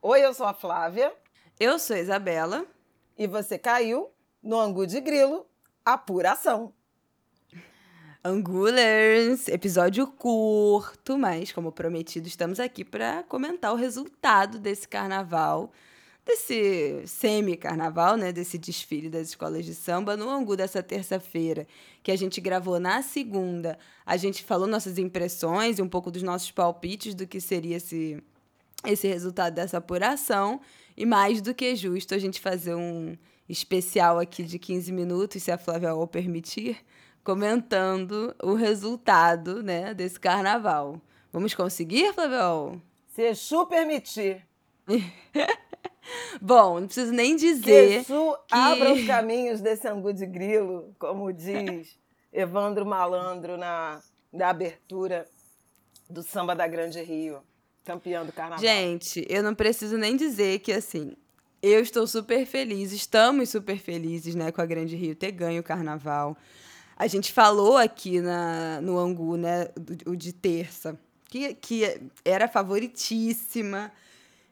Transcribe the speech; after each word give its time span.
Oi, 0.00 0.24
eu 0.24 0.32
sou 0.32 0.46
a 0.46 0.54
Flávia. 0.54 1.12
Eu 1.58 1.76
sou 1.76 1.96
a 1.96 1.98
Isabela. 1.98 2.64
E 3.18 3.26
você 3.26 3.58
caiu 3.58 4.08
no 4.40 4.56
Angu 4.56 4.86
de 4.86 5.00
Grilo, 5.00 5.44
apuração. 5.84 6.72
Angulers, 8.24 9.48
episódio 9.48 10.06
curto, 10.06 11.18
mas 11.18 11.50
como 11.50 11.72
prometido, 11.72 12.28
estamos 12.28 12.60
aqui 12.60 12.84
para 12.84 13.24
comentar 13.24 13.72
o 13.72 13.76
resultado 13.76 14.60
desse 14.60 14.86
carnaval, 14.86 15.72
desse 16.24 17.02
semi-carnaval, 17.04 18.16
né, 18.16 18.30
desse 18.30 18.56
desfile 18.56 19.10
das 19.10 19.30
escolas 19.30 19.64
de 19.64 19.74
samba 19.74 20.16
no 20.16 20.30
Angu 20.30 20.56
dessa 20.56 20.80
terça-feira, 20.80 21.66
que 22.04 22.12
a 22.12 22.16
gente 22.16 22.40
gravou 22.40 22.78
na 22.78 23.02
segunda. 23.02 23.76
A 24.06 24.16
gente 24.16 24.44
falou 24.44 24.68
nossas 24.68 24.96
impressões 24.96 25.80
e 25.80 25.82
um 25.82 25.88
pouco 25.88 26.08
dos 26.08 26.22
nossos 26.22 26.52
palpites 26.52 27.16
do 27.16 27.26
que 27.26 27.40
seria 27.40 27.78
esse 27.78 28.22
esse 28.84 29.06
resultado 29.06 29.54
dessa 29.54 29.78
apuração 29.78 30.60
e 30.96 31.06
mais 31.06 31.40
do 31.40 31.54
que 31.54 31.74
justo 31.76 32.14
a 32.14 32.18
gente 32.18 32.40
fazer 32.40 32.74
um 32.74 33.16
especial 33.48 34.18
aqui 34.18 34.42
de 34.42 34.58
15 34.58 34.92
minutos, 34.92 35.42
se 35.42 35.50
a 35.50 35.58
Flávia 35.58 35.94
o 35.94 36.06
permitir, 36.06 36.78
comentando 37.24 38.34
o 38.42 38.54
resultado, 38.54 39.62
né, 39.62 39.94
desse 39.94 40.18
carnaval. 40.18 41.00
Vamos 41.32 41.54
conseguir, 41.54 42.12
Flávio? 42.12 42.80
Se 43.08 43.22
Exu 43.22 43.66
permitir. 43.66 44.46
Bom, 46.40 46.80
não 46.80 46.86
preciso 46.86 47.12
nem 47.12 47.36
dizer. 47.36 47.88
Que 47.88 47.94
Exu 48.12 48.36
que... 48.46 48.54
abra 48.54 48.92
os 48.92 49.04
caminhos 49.06 49.60
desse 49.60 49.86
angu 49.88 50.12
de 50.12 50.26
grilo, 50.26 50.94
como 50.98 51.32
diz 51.32 51.98
Evandro 52.32 52.86
Malandro 52.86 53.56
na, 53.56 54.00
na 54.32 54.48
abertura 54.48 55.26
do 56.08 56.22
Samba 56.22 56.54
da 56.54 56.66
Grande 56.66 57.02
Rio, 57.02 57.42
campeão 57.88 58.26
do 58.26 58.32
carnaval. 58.32 58.58
Gente, 58.58 59.24
eu 59.28 59.42
não 59.42 59.54
preciso 59.54 59.96
nem 59.96 60.14
dizer 60.14 60.58
que, 60.58 60.72
assim, 60.72 61.14
eu 61.62 61.80
estou 61.80 62.06
super 62.06 62.44
feliz, 62.44 62.92
estamos 62.92 63.48
super 63.48 63.78
felizes, 63.78 64.34
né, 64.34 64.52
com 64.52 64.60
a 64.60 64.66
Grande 64.66 64.94
Rio 64.94 65.14
ter 65.14 65.32
ganho 65.32 65.60
o 65.60 65.64
carnaval. 65.64 66.36
A 66.96 67.06
gente 67.06 67.32
falou 67.32 67.78
aqui 67.78 68.20
na, 68.20 68.80
no 68.82 68.98
Angu, 68.98 69.36
né, 69.36 69.68
o 70.04 70.14
de 70.14 70.32
terça, 70.32 70.98
que, 71.28 71.54
que 71.54 72.00
era 72.24 72.46
favoritíssima, 72.46 73.90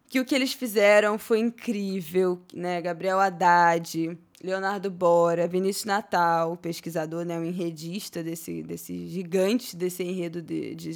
que 0.08 0.18
o 0.18 0.24
que 0.24 0.34
eles 0.34 0.52
fizeram 0.52 1.18
foi 1.18 1.40
incrível, 1.40 2.40
né? 2.54 2.80
Gabriel 2.80 3.18
Haddad, 3.18 4.16
Leonardo 4.42 4.88
Bora, 4.90 5.48
Vinícius 5.48 5.84
Natal, 5.84 6.56
pesquisador, 6.56 7.24
né, 7.24 7.38
um 7.38 7.44
enredista 7.44 8.22
desse, 8.22 8.62
desse 8.62 9.08
gigante 9.08 9.76
desse 9.76 10.04
enredo 10.04 10.40
de, 10.40 10.74
de 10.74 10.94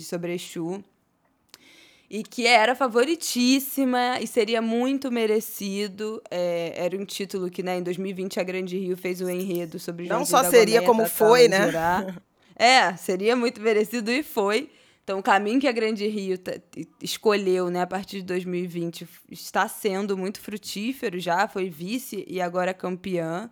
e 2.10 2.24
que 2.24 2.44
era 2.44 2.74
favoritíssima 2.74 4.18
e 4.20 4.26
seria 4.26 4.60
muito 4.60 5.12
merecido. 5.12 6.20
É, 6.28 6.74
era 6.76 6.96
um 6.96 7.04
título 7.04 7.48
que, 7.48 7.62
né, 7.62 7.78
em 7.78 7.82
2020 7.84 8.40
a 8.40 8.42
Grande 8.42 8.76
Rio 8.76 8.96
fez 8.96 9.20
o 9.20 9.26
um 9.26 9.30
enredo 9.30 9.78
sobre 9.78 10.08
Não 10.08 10.24
só 10.24 10.42
seria 10.42 10.82
como 10.82 11.06
foi, 11.06 11.46
né? 11.46 11.70
É, 12.62 12.94
seria 12.94 13.34
muito 13.34 13.58
merecido 13.58 14.10
e 14.10 14.22
foi. 14.22 14.68
Então, 15.02 15.18
o 15.18 15.22
caminho 15.22 15.58
que 15.58 15.66
a 15.66 15.72
Grande 15.72 16.06
Rio 16.06 16.38
escolheu, 17.00 17.70
né, 17.70 17.80
a 17.80 17.86
partir 17.86 18.18
de 18.18 18.24
2020, 18.24 19.08
está 19.30 19.66
sendo 19.66 20.14
muito 20.14 20.42
frutífero 20.42 21.18
já, 21.18 21.48
foi 21.48 21.70
vice 21.70 22.22
e 22.28 22.38
agora 22.38 22.74
campeã. 22.74 23.48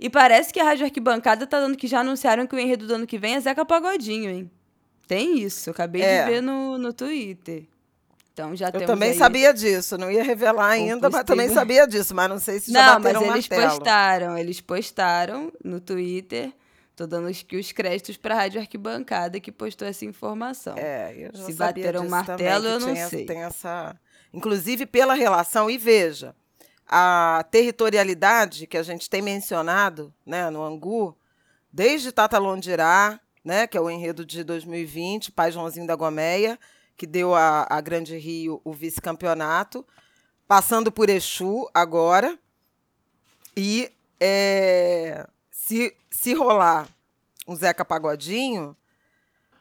E 0.00 0.10
parece 0.10 0.52
que 0.52 0.58
a 0.58 0.64
Rádio 0.64 0.86
Arquibancada 0.86 1.46
tá 1.46 1.60
dando 1.60 1.76
que 1.76 1.86
já 1.86 2.00
anunciaram 2.00 2.48
que 2.48 2.56
o 2.56 2.58
enredo 2.58 2.84
do 2.88 2.94
ano 2.94 3.06
que 3.06 3.16
vem 3.16 3.36
é 3.36 3.40
Zeca 3.40 3.64
Pagodinho, 3.64 4.28
hein? 4.28 4.50
Tem 5.06 5.38
isso, 5.38 5.70
acabei 5.70 6.02
é. 6.02 6.24
de 6.24 6.30
ver 6.32 6.42
no, 6.42 6.76
no 6.78 6.92
Twitter. 6.92 7.64
Então 8.38 8.54
já 8.54 8.70
Eu 8.72 8.86
também 8.86 9.14
sabia 9.14 9.52
disso, 9.52 9.98
não 9.98 10.08
ia 10.08 10.22
revelar 10.22 10.68
ainda, 10.68 11.10
mas 11.10 11.24
também 11.24 11.48
sabia 11.48 11.88
disso, 11.88 12.14
mas 12.14 12.28
não 12.28 12.38
sei 12.38 12.60
se 12.60 12.70
já 12.70 12.94
não, 12.94 13.02
bateram 13.02 13.20
mas 13.22 13.30
eles 13.30 13.48
martelo. 13.48 13.70
postaram, 13.72 14.38
eles 14.38 14.60
postaram 14.60 15.52
no 15.64 15.80
Twitter. 15.80 16.52
Tô 16.94 17.04
dando 17.04 17.28
aqui 17.28 17.56
os 17.56 17.72
créditos 17.72 18.16
para 18.16 18.34
a 18.34 18.38
Rádio 18.38 18.60
Arquibancada 18.60 19.40
que 19.40 19.50
postou 19.50 19.88
essa 19.88 20.04
informação. 20.04 20.76
É, 20.76 21.12
eu 21.16 21.30
já 21.32 21.46
Se 21.46 21.52
sabia 21.52 21.66
bateram 21.66 22.00
disso 22.02 22.10
martelo, 22.10 22.38
também, 22.38 22.72
eu 22.72 22.80
não 22.80 22.94
tinha, 22.94 23.08
sei. 23.08 23.24
Tem 23.24 23.42
essa, 23.42 23.96
inclusive 24.32 24.86
pela 24.86 25.14
relação 25.14 25.68
e 25.68 25.76
veja, 25.76 26.32
a 26.86 27.44
territorialidade 27.50 28.68
que 28.68 28.76
a 28.76 28.82
gente 28.84 29.10
tem 29.10 29.20
mencionado, 29.20 30.14
né, 30.24 30.48
no 30.48 30.62
Angu, 30.62 31.16
desde 31.72 32.12
Tata 32.12 32.38
Londirá, 32.38 33.18
né, 33.44 33.66
que 33.66 33.76
é 33.76 33.80
o 33.80 33.90
enredo 33.90 34.24
de 34.24 34.44
2020, 34.44 35.32
Pai 35.32 35.50
Joãozinho 35.50 35.86
da 35.86 35.94
Gomeia, 35.96 36.58
que 36.98 37.06
deu 37.06 37.32
a, 37.32 37.64
a 37.70 37.80
Grande 37.80 38.18
Rio 38.18 38.60
o 38.64 38.72
vice-campeonato, 38.72 39.86
passando 40.48 40.90
por 40.90 41.08
Exu 41.08 41.70
agora. 41.72 42.36
E 43.56 43.90
é, 44.20 45.24
se, 45.48 45.96
se 46.10 46.34
rolar 46.34 46.88
um 47.46 47.54
Zeca 47.54 47.84
Pagodinho, 47.84 48.76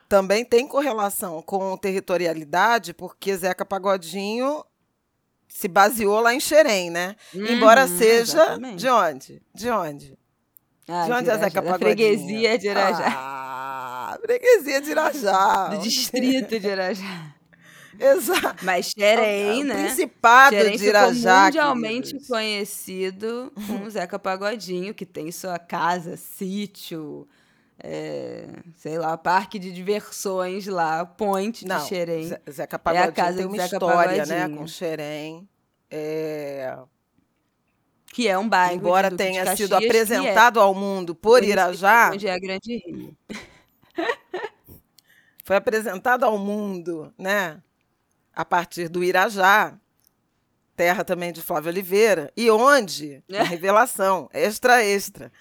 também 0.10 0.44
tem 0.44 0.68
correlação 0.68 1.42
com 1.44 1.78
territorialidade, 1.78 2.94
porque 2.94 3.38
Zeca 3.38 3.64
Pagodinho 3.64 4.66
se 5.48 5.68
baseou 5.68 6.20
lá 6.20 6.34
em 6.34 6.40
Xerém, 6.40 6.90
né? 6.90 7.16
Uhum, 7.34 7.46
Embora 7.46 7.88
seja 7.88 8.22
exatamente. 8.44 8.80
de 8.80 8.90
onde? 8.90 9.42
De 9.54 9.70
onde? 9.70 10.20
Ah, 10.88 11.06
de 11.06 11.12
onde 11.12 11.30
é 11.30 11.38
Zeca 11.38 11.62
Pagodinho? 11.62 11.78
freguesia 11.78 12.58
de 12.58 12.68
Irajá. 12.68 13.06
Ah, 13.08 13.37
freguesia 14.20 14.82
de 14.82 14.92
Irajá. 14.92 15.68
do 15.70 15.78
distrito 15.80 16.58
de 16.60 16.68
Irajá. 16.68 17.34
Exato. 18.00 18.64
Mas 18.64 18.92
Xerém, 18.96 19.64
O 19.64 19.66
né? 19.66 19.86
Principado 19.86 20.56
Xerém 20.56 20.78
de 20.78 20.86
Irajá. 20.86 21.46
mundialmente 21.46 22.08
queridos. 22.10 22.28
conhecido 22.28 23.52
com 23.68 23.84
o 23.86 23.90
Zeca 23.90 24.20
Pagodinho, 24.20 24.94
que 24.94 25.04
tem 25.06 25.32
sua 25.32 25.58
casa, 25.58 26.16
sítio, 26.16 27.28
é, 27.84 28.48
sei 28.76 29.00
lá, 29.00 29.18
parque 29.18 29.58
de 29.58 29.72
diversões 29.72 30.68
lá, 30.68 31.06
Point 31.06 31.62
de 31.64 31.68
Não, 31.70 31.86
Xerém. 31.88 32.28
Ze- 32.28 32.42
Zeca 32.52 32.78
Pagodinho 32.78 33.14
casa 33.14 33.38
tem 33.38 33.48
de 33.48 33.54
uma 33.54 33.66
história, 33.66 34.26
né, 34.28 34.36
Pagodinho. 34.42 34.58
com 34.60 34.68
Xerém. 34.68 35.50
É, 35.90 36.78
Que 38.14 38.28
é 38.28 38.38
um 38.38 38.48
bairro 38.48 38.74
de 38.74 38.78
embora 38.80 39.10
de 39.10 39.16
tenha 39.18 39.44
Caxias, 39.44 39.70
sido 39.70 39.74
é 39.82 39.86
apresentado 39.86 40.60
ao 40.60 40.76
mundo 40.76 41.16
por 41.16 41.44
Irajá, 41.44 42.12
Onde 42.14 42.28
é 42.28 42.34
a 42.34 42.38
Grande 42.40 42.78
Rio. 42.86 43.18
foi 45.44 45.56
apresentado 45.56 46.24
ao 46.26 46.38
mundo, 46.38 47.14
né, 47.18 47.62
a 48.36 48.44
partir 48.46 48.90
do 48.90 49.04
Irajá, 49.04 49.78
terra 50.76 51.04
também 51.04 51.32
de 51.34 51.42
Flávio 51.42 51.70
Oliveira, 51.72 52.32
e 52.38 52.50
onde, 52.52 53.24
É. 53.30 53.40
a 53.40 53.44
revelação, 53.44 54.30
extra, 54.34 54.84
extra, 54.84 55.32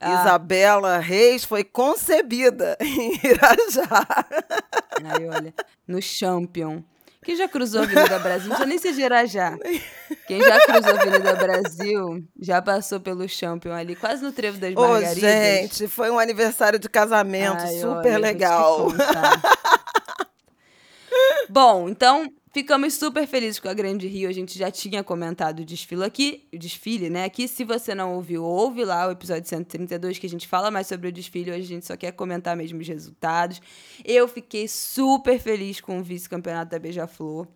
Ah. 0.00 0.20
Isabela 0.20 0.98
Reis 0.98 1.44
foi 1.44 1.64
concebida 1.64 2.76
em 2.82 3.12
Irajá. 3.24 4.06
Aí, 5.04 5.26
olha, 5.28 5.54
no 5.86 6.02
Champion. 6.02 6.82
Quem 7.26 7.34
já 7.34 7.48
cruzou 7.48 7.80
a 7.80 7.82
Avenida 7.82 8.20
Brasil? 8.20 8.48
Não 8.48 8.56
precisa 8.56 8.66
nem 8.66 8.78
ser 8.78 8.92
de 8.92 9.02
Irajá. 9.02 9.58
Quem 10.28 10.40
já 10.40 10.60
cruzou 10.64 10.96
a 10.96 11.02
Avenida 11.02 11.34
Brasil 11.34 12.24
já 12.40 12.62
passou 12.62 13.00
pelo 13.00 13.28
Champion 13.28 13.72
ali, 13.72 13.96
quase 13.96 14.22
no 14.22 14.30
Trevo 14.30 14.58
das 14.58 14.72
Ô, 14.76 14.80
Margaridas. 14.80 15.18
gente, 15.20 15.88
foi 15.88 16.08
um 16.08 16.20
aniversário 16.20 16.78
de 16.78 16.88
casamento 16.88 17.62
Ai, 17.62 17.82
olha, 17.82 17.90
super 17.96 18.14
te 18.14 18.20
legal. 18.20 18.92
Bom, 21.50 21.88
então 21.88 22.32
ficamos 22.56 22.94
super 22.94 23.26
felizes 23.26 23.60
com 23.60 23.68
a 23.68 23.74
Grande 23.74 24.06
Rio. 24.08 24.30
A 24.30 24.32
gente 24.32 24.58
já 24.58 24.70
tinha 24.70 25.04
comentado 25.04 25.60
o 25.60 25.64
desfile 25.64 26.02
aqui, 26.04 26.48
o 26.50 26.58
desfile, 26.58 27.10
né? 27.10 27.24
Aqui, 27.24 27.46
se 27.46 27.64
você 27.64 27.94
não 27.94 28.14
ouviu, 28.14 28.42
ouve 28.42 28.82
lá 28.82 29.06
o 29.08 29.10
episódio 29.10 29.46
132, 29.46 30.18
que 30.18 30.26
a 30.26 30.30
gente 30.30 30.48
fala 30.48 30.70
mais 30.70 30.86
sobre 30.86 31.08
o 31.08 31.12
desfile. 31.12 31.50
Hoje 31.50 31.60
a 31.60 31.66
gente 31.66 31.84
só 31.84 31.94
quer 31.98 32.12
comentar 32.12 32.56
mesmo 32.56 32.80
os 32.80 32.88
resultados. 32.88 33.60
Eu 34.02 34.26
fiquei 34.26 34.66
super 34.68 35.38
feliz 35.38 35.82
com 35.82 35.98
o 35.98 36.02
vice-campeonato 36.02 36.70
da 36.70 36.78
Beija-Flor. 36.78 37.46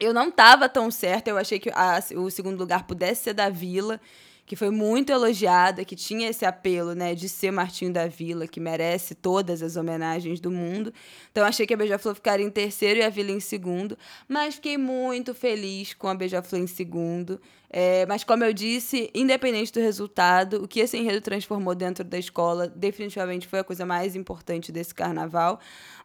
Eu 0.00 0.14
não 0.14 0.30
tava 0.30 0.66
tão 0.66 0.90
certa, 0.90 1.28
eu 1.28 1.36
achei 1.36 1.58
que 1.58 1.68
a- 1.68 2.02
o 2.16 2.30
segundo 2.30 2.58
lugar 2.58 2.86
pudesse 2.86 3.24
ser 3.24 3.34
da 3.34 3.50
Vila, 3.50 4.00
que 4.44 4.56
foi 4.56 4.70
muito 4.70 5.10
elogiada, 5.12 5.84
que 5.84 5.96
tinha 5.96 6.28
esse 6.28 6.44
apelo, 6.44 6.94
né, 6.94 7.14
de 7.14 7.28
ser 7.28 7.50
Martinho 7.50 7.92
da 7.92 8.06
Vila, 8.06 8.46
que 8.46 8.60
merece 8.60 9.14
todas 9.14 9.62
as 9.62 9.76
homenagens 9.76 10.40
do 10.40 10.50
mundo. 10.50 10.92
Então 11.30 11.44
achei 11.44 11.66
que 11.66 11.74
a 11.74 11.76
Beija-Flor 11.76 12.14
ficaria 12.14 12.44
em 12.44 12.50
terceiro 12.50 13.00
e 13.00 13.02
a 13.02 13.08
Vila 13.08 13.30
em 13.30 13.40
segundo, 13.40 13.96
mas 14.28 14.56
fiquei 14.56 14.76
muito 14.76 15.34
feliz 15.34 15.94
com 15.94 16.08
a 16.08 16.14
Beija-Flor 16.14 16.60
em 16.60 16.66
segundo. 16.66 17.40
É, 17.74 18.04
mas 18.04 18.22
como 18.22 18.44
eu 18.44 18.52
disse, 18.52 19.10
independente 19.14 19.72
do 19.72 19.80
resultado, 19.80 20.62
o 20.62 20.68
que 20.68 20.78
esse 20.80 20.98
enredo 20.98 21.22
transformou 21.22 21.74
dentro 21.74 22.04
da 22.04 22.18
escola 22.18 22.68
definitivamente 22.68 23.46
foi 23.48 23.60
a 23.60 23.64
coisa 23.64 23.86
mais 23.86 24.14
importante 24.14 24.70
desse 24.70 24.94
carnaval. 24.94 25.58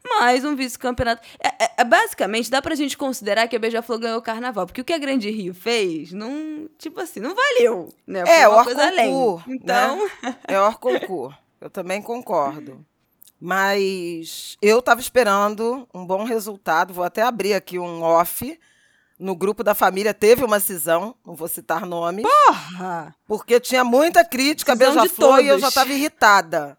Mais 0.08 0.46
um 0.46 0.56
vice-campeonato. 0.56 1.22
É, 1.44 1.66
é- 1.66 1.72
é, 1.80 1.84
basicamente, 1.84 2.50
dá 2.50 2.62
pra 2.62 2.74
gente 2.74 2.98
considerar 2.98 3.50
que 3.50 3.56
a 3.58 3.60
Beija-Flor 3.60 4.00
ganhou 4.00 4.20
o 4.20 4.22
carnaval, 4.22 4.66
porque 4.66 4.80
o 4.80 4.86
que 4.86 4.94
a 4.94 4.98
Grande 4.98 5.30
Rio 5.30 5.54
fez, 5.54 6.14
não, 6.14 6.70
tipo 6.78 7.02
assim, 7.02 7.20
não 7.20 7.36
valeu, 7.36 7.90
né? 8.08 8.26
Foi 8.26 8.34
É, 8.34 8.48
o 8.48 8.54
além. 8.54 9.12
concurso, 9.12 9.52
Então, 9.52 10.06
né? 10.24 10.36
É 10.48 10.62
o 10.62 10.74
concurso. 10.78 11.38
Eu 11.60 11.70
também 11.70 12.02
concordo. 12.02 12.86
Mas 13.40 14.58
eu 14.62 14.80
estava 14.80 15.00
esperando 15.02 15.88
um 15.94 16.06
bom 16.06 16.24
resultado. 16.24 16.94
Vou 16.94 17.04
até 17.04 17.22
abrir 17.24 17.54
aqui 17.54 17.78
um 17.78 18.02
off 18.02 18.58
no 19.20 19.36
grupo 19.36 19.64
da 19.64 19.74
família 19.74 20.14
teve 20.14 20.44
uma 20.44 20.60
cisão, 20.60 21.16
não 21.26 21.36
vou 21.36 21.48
citar 21.48 21.86
nomes. 21.86 22.24
Porra! 22.24 23.16
Porque 23.28 23.60
tinha 23.60 23.84
muita 23.84 24.24
crítica 24.24 24.74
a 24.74 24.76
Beija-Flor 24.76 25.40
e 25.40 25.48
eu 25.48 25.60
já 25.60 25.70
estava 25.70 25.92
irritada. 25.92 26.78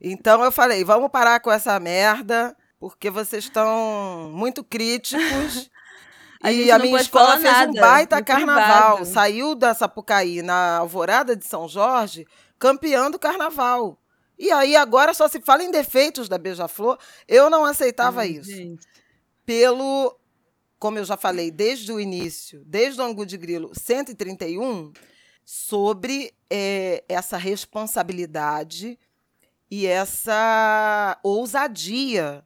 Então 0.00 0.42
eu 0.42 0.52
falei, 0.52 0.84
vamos 0.84 1.10
parar 1.10 1.40
com 1.40 1.50
essa 1.50 1.78
merda, 1.78 2.56
porque 2.78 3.10
vocês 3.10 3.44
estão 3.44 4.30
muito 4.32 4.62
críticos. 4.64 5.70
A 6.42 6.50
e 6.50 6.72
a 6.72 6.78
minha 6.78 7.00
escola 7.00 7.38
fez 7.38 7.44
nada, 7.44 7.70
um 7.70 7.74
baita 7.74 8.20
carnaval. 8.20 8.96
privado. 8.96 9.14
Saiu 9.14 9.54
da 9.54 9.72
Sapucaí 9.74 10.42
na 10.42 10.78
Alvorada 10.78 11.36
de 11.36 11.46
São 11.46 11.68
Jorge, 11.68 12.26
campeã 12.58 13.08
do 13.08 13.16
carnaval. 13.16 13.96
E 14.36 14.50
aí 14.50 14.74
agora 14.74 15.14
só 15.14 15.28
se 15.28 15.40
fala 15.40 15.62
em 15.62 15.70
defeitos 15.70 16.28
da 16.28 16.36
Beija-Flor. 16.36 16.98
Eu 17.28 17.48
não 17.48 17.64
aceitava 17.64 18.22
Ai, 18.22 18.30
isso. 18.30 18.50
gente. 18.50 18.84
Pelo, 19.46 20.18
como 20.82 20.98
eu 20.98 21.04
já 21.04 21.16
falei 21.16 21.48
desde 21.48 21.92
o 21.92 22.00
início, 22.00 22.64
desde 22.66 23.00
o 23.00 23.04
Angu 23.04 23.24
de 23.24 23.36
Grilo 23.36 23.70
131, 23.72 24.92
sobre 25.44 26.34
eh, 26.50 27.04
essa 27.08 27.36
responsabilidade 27.36 28.98
e 29.70 29.86
essa 29.86 31.20
ousadia 31.22 32.44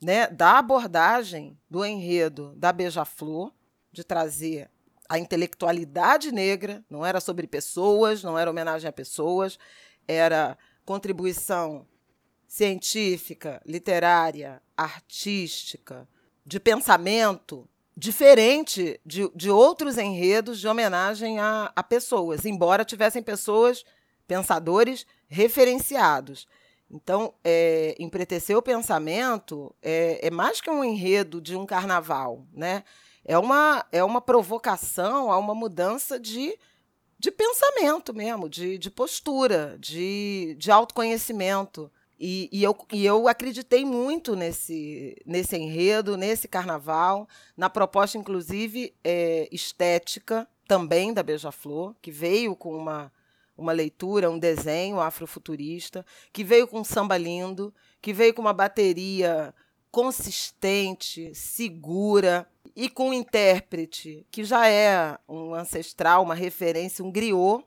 né, 0.00 0.28
da 0.28 0.58
abordagem 0.58 1.58
do 1.68 1.84
enredo 1.84 2.54
da 2.54 2.72
Beija-Flor, 2.72 3.52
de 3.90 4.04
trazer 4.04 4.70
a 5.08 5.18
intelectualidade 5.18 6.30
negra, 6.30 6.84
não 6.88 7.04
era 7.04 7.20
sobre 7.20 7.48
pessoas, 7.48 8.22
não 8.22 8.38
era 8.38 8.48
homenagem 8.48 8.88
a 8.88 8.92
pessoas, 8.92 9.58
era 10.06 10.56
contribuição 10.84 11.84
científica, 12.46 13.60
literária, 13.66 14.62
artística, 14.76 16.08
de 16.44 16.60
pensamento, 16.60 17.68
diferente 17.96 19.00
de, 19.04 19.30
de 19.34 19.50
outros 19.50 19.98
enredos 19.98 20.60
de 20.60 20.68
homenagem 20.68 21.38
a, 21.38 21.72
a 21.74 21.82
pessoas, 21.82 22.44
embora 22.44 22.84
tivessem 22.84 23.22
pessoas, 23.22 23.84
pensadores 24.26 25.06
referenciados. 25.28 26.46
Então, 26.90 27.34
é, 27.42 27.96
empretecer 27.98 28.56
o 28.56 28.62
pensamento 28.62 29.74
é, 29.82 30.26
é 30.26 30.30
mais 30.30 30.60
que 30.60 30.70
um 30.70 30.84
enredo 30.84 31.40
de 31.40 31.56
um 31.56 31.66
carnaval, 31.66 32.46
né? 32.52 32.84
É 33.24 33.38
uma, 33.38 33.84
é 33.90 34.04
uma 34.04 34.20
provocação 34.20 35.32
a 35.32 35.38
uma 35.38 35.54
mudança 35.54 36.20
de, 36.20 36.58
de 37.18 37.30
pensamento 37.30 38.12
mesmo, 38.12 38.50
de, 38.50 38.76
de 38.76 38.90
postura, 38.90 39.78
de, 39.80 40.54
de 40.58 40.70
autoconhecimento. 40.70 41.90
E, 42.26 42.48
e, 42.50 42.62
eu, 42.62 42.74
e 42.90 43.04
eu 43.04 43.28
acreditei 43.28 43.84
muito 43.84 44.34
nesse, 44.34 45.14
nesse 45.26 45.58
enredo, 45.58 46.16
nesse 46.16 46.48
carnaval, 46.48 47.28
na 47.54 47.68
proposta, 47.68 48.16
inclusive, 48.16 48.94
é, 49.04 49.46
estética 49.52 50.48
também 50.66 51.12
da 51.12 51.22
Beija-Flor, 51.22 51.94
que 52.00 52.10
veio 52.10 52.56
com 52.56 52.74
uma, 52.74 53.12
uma 53.54 53.72
leitura, 53.72 54.30
um 54.30 54.38
desenho 54.38 55.00
afrofuturista, 55.00 56.02
que 56.32 56.42
veio 56.42 56.66
com 56.66 56.80
um 56.80 56.84
samba 56.84 57.18
lindo, 57.18 57.74
que 58.00 58.14
veio 58.14 58.32
com 58.32 58.40
uma 58.40 58.54
bateria 58.54 59.54
consistente, 59.90 61.30
segura 61.34 62.48
e 62.74 62.88
com 62.88 63.10
um 63.10 63.12
intérprete 63.12 64.26
que 64.30 64.44
já 64.44 64.66
é 64.66 65.18
um 65.28 65.54
ancestral, 65.54 66.22
uma 66.22 66.34
referência, 66.34 67.04
um 67.04 67.12
griot, 67.12 67.66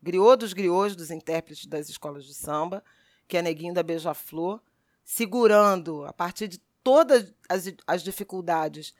griot 0.00 0.36
dos 0.36 0.52
griots 0.52 0.94
dos 0.94 1.10
intérpretes 1.10 1.66
das 1.66 1.88
escolas 1.88 2.24
de 2.24 2.34
samba, 2.34 2.84
que 3.26 3.36
é 3.36 3.42
Neguinho 3.42 3.74
da 3.74 3.82
Beija-Flor, 3.82 4.60
segurando 5.04 6.04
a 6.04 6.12
partir 6.12 6.48
de 6.48 6.58
todas 6.82 7.32
as, 7.48 7.72
as 7.86 8.02
dificuldades 8.02 8.94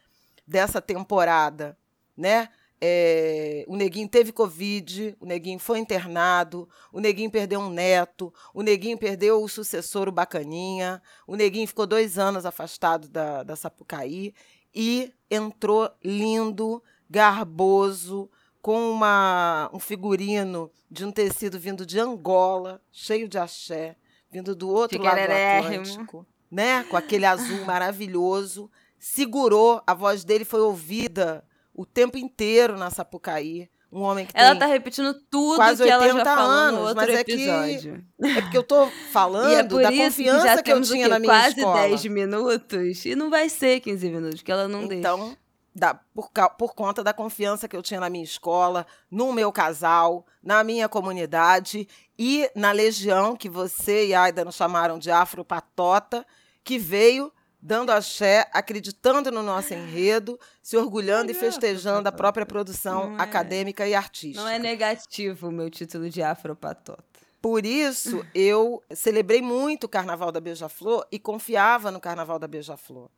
dessa 0.47 0.81
temporada, 0.81 1.77
né? 2.17 2.49
É, 2.79 3.65
o 3.67 3.75
Neguinho 3.75 4.09
teve 4.09 4.33
Covid, 4.33 5.17
o 5.19 5.25
Neguinho 5.25 5.59
foi 5.59 5.79
internado, 5.79 6.69
o 6.93 7.01
Neguinho 7.01 7.31
perdeu 7.31 7.59
um 7.61 7.71
neto, 7.71 8.33
o 8.53 8.63
Neguinho 8.63 8.99
perdeu 8.99 9.43
o 9.43 9.49
sucessor, 9.49 10.09
o 10.09 10.13
Bacaninha, 10.13 11.03
o 11.27 11.37
Neguinho 11.37 11.67
ficou 11.67 11.87
dois 11.87 12.19
anos 12.19 12.45
afastado 12.45 13.09
da, 13.09 13.43
da 13.43 13.57
Sapucaí 13.57 14.35
e 14.75 15.11
entrou 15.31 15.91
lindo, 16.05 16.83
garboso, 17.09 18.31
com 18.61 18.91
uma, 18.91 19.71
um 19.73 19.79
figurino 19.79 20.71
de 20.91 21.05
um 21.05 21.13
tecido 21.13 21.59
vindo 21.59 21.87
de 21.87 21.99
Angola, 21.99 22.83
cheio 22.93 23.29
de 23.29 23.39
axé, 23.39 23.97
vindo 24.37 24.55
do 24.55 24.69
outro 24.69 25.03
lado 25.03 25.17
do. 25.17 25.33
Atlântico, 25.33 26.27
né? 26.51 26.85
com 26.85 26.97
aquele 26.97 27.25
azul 27.25 27.65
maravilhoso, 27.65 28.71
segurou, 28.99 29.83
a 29.87 29.95
voz 29.95 30.25
dele 30.25 30.45
foi 30.45 30.61
ouvida 30.61 31.45
o 31.75 31.87
tempo 31.87 32.19
inteiro 32.19 32.77
na 32.77 32.91
Sapucaí. 32.91 33.69
Um 33.91 34.01
homem 34.03 34.27
que 34.27 34.33
Ela 34.35 34.51
tem 34.51 34.59
tá 34.59 34.67
repetindo 34.67 35.15
tudo 35.31 35.57
quase 35.57 35.83
que 35.83 35.89
ela 35.89 36.03
80 36.03 36.19
já 36.19 36.37
falou 36.37 36.51
anos, 36.51 36.81
no 36.81 36.87
outro 36.89 36.97
mas 36.97 37.15
é 37.15 37.25
que- 37.25 37.33
episódio. 37.33 38.05
É 38.21 38.41
porque 38.43 38.59
eu 38.59 38.63
tô 38.63 38.89
falando 39.11 39.53
é 39.53 39.63
da 39.63 39.93
confiança 39.93 40.57
que, 40.57 40.63
que, 40.65 40.73
eu 40.73 40.81
tinha 40.83 41.09
na 41.09 41.19
minha 41.19 41.33
quase 41.33 41.57
escola. 41.61 41.81
10 41.83 42.05
minutos. 42.07 43.07
E 43.07 43.15
não 43.15 43.31
vai 43.31 43.49
ser 43.49 43.81
15 43.81 44.11
minutos, 44.11 44.43
que 44.43 44.53
ela 44.53 44.67
não 44.69 44.87
deixa. 44.87 45.01
Então, 45.01 45.37
da- 45.77 45.95
por, 45.95 46.31
por 46.59 46.75
conta 46.75 47.05
da 47.05 47.13
confiança 47.13 47.69
que 47.69 47.77
eu 47.77 47.83
tinha 47.83 48.01
na 48.01 48.09
minha 48.09 48.25
escola, 48.25 48.87
no 49.11 49.33
meu 49.33 49.53
casal, 49.53 50.25
na 50.43 50.65
minha 50.65 50.89
comunidade 50.89 51.87
e 52.19 52.51
na 52.55 52.73
legião 52.73 53.37
que 53.37 53.49
você 53.49 54.07
e 54.09 54.15
Aida 54.15 54.45
nos 54.45 54.55
chamaram 54.57 54.99
de 54.99 55.11
Afropatota, 55.11 56.27
que 56.65 56.79
veio 56.79 57.31
dando 57.61 57.91
axé, 57.91 58.49
acreditando 58.53 59.31
no 59.31 59.43
nosso 59.43 59.75
enredo, 59.75 60.39
se 60.63 60.77
orgulhando 60.77 61.31
e 61.33 61.35
festejando 61.35 62.09
a 62.09 62.13
própria 62.13 62.47
produção 62.47 63.17
é- 63.19 63.23
acadêmica 63.23 63.87
e 63.87 63.95
artística. 63.95 64.41
Não 64.41 64.49
é 64.49 64.59
negativo 64.59 65.49
o 65.49 65.53
meu 65.53 65.69
título 65.69 66.09
de 66.09 66.23
afropatota. 66.23 67.05
Por 67.43 67.67
isso, 67.67 68.25
eu 68.35 68.83
celebrei 68.95 69.43
muito 69.43 69.85
o 69.85 69.89
Carnaval 69.89 70.31
da 70.33 70.41
Beija-Flor 70.41 71.07
e 71.13 71.19
confiava 71.19 71.91
no 71.91 72.01
Carnaval 72.01 72.39
da 72.39 72.47
Beija-Flor. 72.49 73.09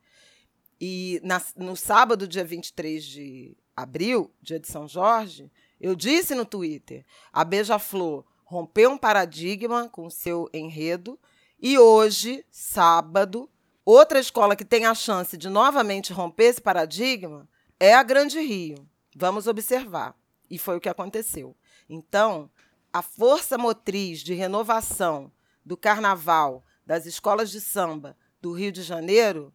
E 0.79 1.19
na- 1.23 1.41
no 1.55 1.75
sábado, 1.75 2.27
dia 2.27 2.43
23 2.43 3.03
de 3.03 3.57
abril, 3.75 4.31
dia 4.41 4.59
de 4.59 4.67
São 4.67 4.87
Jorge, 4.87 5.51
eu 5.79 5.95
disse 5.95 6.33
no 6.35 6.45
Twitter: 6.45 7.05
a 7.33 7.43
Beija-Flor 7.43 8.25
rompeu 8.45 8.91
um 8.91 8.97
paradigma 8.97 9.89
com 9.89 10.09
seu 10.09 10.49
enredo 10.53 11.19
e 11.61 11.77
hoje, 11.77 12.45
sábado, 12.49 13.49
outra 13.85 14.19
escola 14.19 14.55
que 14.55 14.65
tem 14.65 14.85
a 14.85 14.95
chance 14.95 15.37
de 15.37 15.49
novamente 15.49 16.13
romper 16.13 16.45
esse 16.45 16.61
paradigma 16.61 17.47
é 17.79 17.93
a 17.93 18.03
Grande 18.03 18.39
Rio. 18.39 18.87
Vamos 19.15 19.47
observar. 19.47 20.15
E 20.49 20.57
foi 20.57 20.77
o 20.77 20.81
que 20.81 20.89
aconteceu. 20.89 21.55
Então, 21.87 22.49
a 22.91 23.01
força 23.01 23.57
motriz 23.57 24.19
de 24.21 24.33
renovação 24.33 25.31
do 25.63 25.77
carnaval 25.77 26.63
das 26.85 27.05
escolas 27.05 27.51
de 27.51 27.61
samba 27.61 28.17
do 28.41 28.51
Rio 28.51 28.71
de 28.71 28.81
Janeiro 28.81 29.53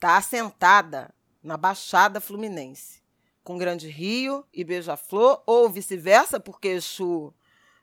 está 0.00 0.16
assentada 0.16 1.14
na 1.42 1.58
Baixada 1.58 2.22
Fluminense, 2.22 3.02
com 3.44 3.58
Grande 3.58 3.86
Rio 3.86 4.46
e 4.50 4.64
Beija-Flor, 4.64 5.42
ou 5.44 5.68
vice-versa, 5.68 6.40
porque 6.40 6.68
Exu 6.68 7.34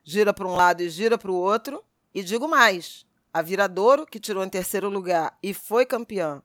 gira 0.04 0.34
para 0.34 0.48
um 0.48 0.56
lado 0.56 0.82
e 0.82 0.90
gira 0.90 1.16
para 1.16 1.32
o 1.32 1.36
outro. 1.36 1.84
E 2.12 2.24
digo 2.24 2.48
mais: 2.48 3.06
a 3.32 3.44
Viradouro, 3.44 4.04
que 4.04 4.20
tirou 4.20 4.44
em 4.44 4.50
terceiro 4.50 4.90
lugar 4.90 5.38
e 5.44 5.54
foi 5.54 5.86
campeã 5.86 6.42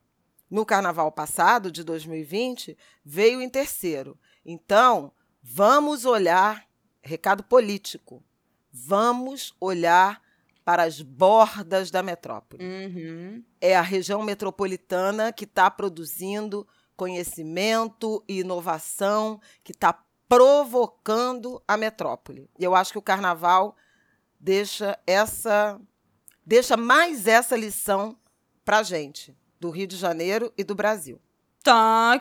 no 0.51 0.67
carnaval 0.67 1.11
passado, 1.11 1.73
de 1.73 1.83
2020, 1.83 2.77
veio 3.03 3.41
em 3.41 3.49
terceiro. 3.49 4.19
Então, 4.45 5.11
vamos 5.43 6.05
olhar 6.05 6.67
recado 7.01 7.43
político. 7.43 8.23
Vamos 8.71 9.57
olhar 9.59 10.22
para 10.65 10.85
as 10.85 11.01
bordas 11.03 11.91
da 11.91 12.03
metrópole. 12.03 12.65
Uhum. 12.65 13.43
É 13.61 13.77
a 13.77 13.83
região 13.83 14.23
metropolitana 14.23 15.33
que 15.33 15.45
está 15.45 15.71
produzindo 15.71 16.67
conhecimento 16.97 18.23
e 18.29 18.41
inovação, 18.41 19.41
que 19.65 19.73
está 19.73 19.93
provocando 20.29 21.61
a 21.67 21.77
metrópole. 21.77 22.49
E 22.59 22.65
eu 22.65 22.75
acho 22.75 22.93
que 22.93 22.99
o 22.99 23.03
carnaval 23.03 23.77
deixa 24.39 24.99
essa 25.07 25.81
deixa 26.45 26.77
mais 26.77 27.27
essa 27.27 27.57
lição 27.57 28.17
para 28.65 28.83
gente 28.83 29.35
do 29.61 29.71
Rio 29.71 29.87
de 29.87 29.97
Janeiro 29.97 30.53
e 30.57 30.65
do 30.65 30.75
Brasil. 30.75 31.21
Tá, 31.63 32.19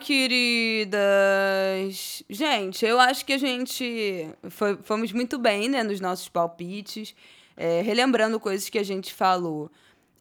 queridas. 1.12 2.22
Gente, 2.30 2.84
eu 2.86 3.00
acho 3.00 3.24
que 3.24 3.32
a 3.32 3.38
gente 3.38 4.28
foi- 4.50 4.76
fomos 4.82 5.12
muito 5.12 5.38
bem, 5.38 5.68
né, 5.68 5.82
nos 5.82 6.00
nossos 6.00 6.28
palpites. 6.28 7.14
É, 7.56 7.82
relembrando 7.82 8.38
coisas 8.40 8.68
que 8.68 8.78
a 8.78 8.82
gente 8.82 9.12
falou. 9.12 9.70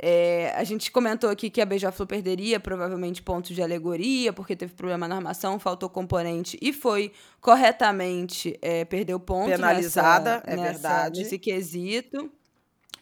É, 0.03 0.51
a 0.57 0.63
gente 0.63 0.91
comentou 0.91 1.29
aqui 1.29 1.47
que 1.49 1.61
a 1.61 1.65
Beija-Flor 1.65 2.07
perderia 2.07 2.59
provavelmente 2.59 3.21
pontos 3.21 3.51
de 3.53 3.61
alegoria, 3.61 4.33
porque 4.33 4.55
teve 4.55 4.73
problema 4.73 5.07
na 5.07 5.17
armação, 5.17 5.59
faltou 5.59 5.87
componente 5.89 6.57
e 6.59 6.73
foi 6.73 7.11
corretamente 7.39 8.57
é, 8.61 8.83
perdeu 8.83 9.19
ponto 9.19 9.49
Penalizada, 9.51 10.37
nessa- 10.37 10.49
é 10.51 10.55
nessa- 10.55 10.71
verdade. 10.71 11.19
nesse 11.21 11.37
quesito. 11.37 12.31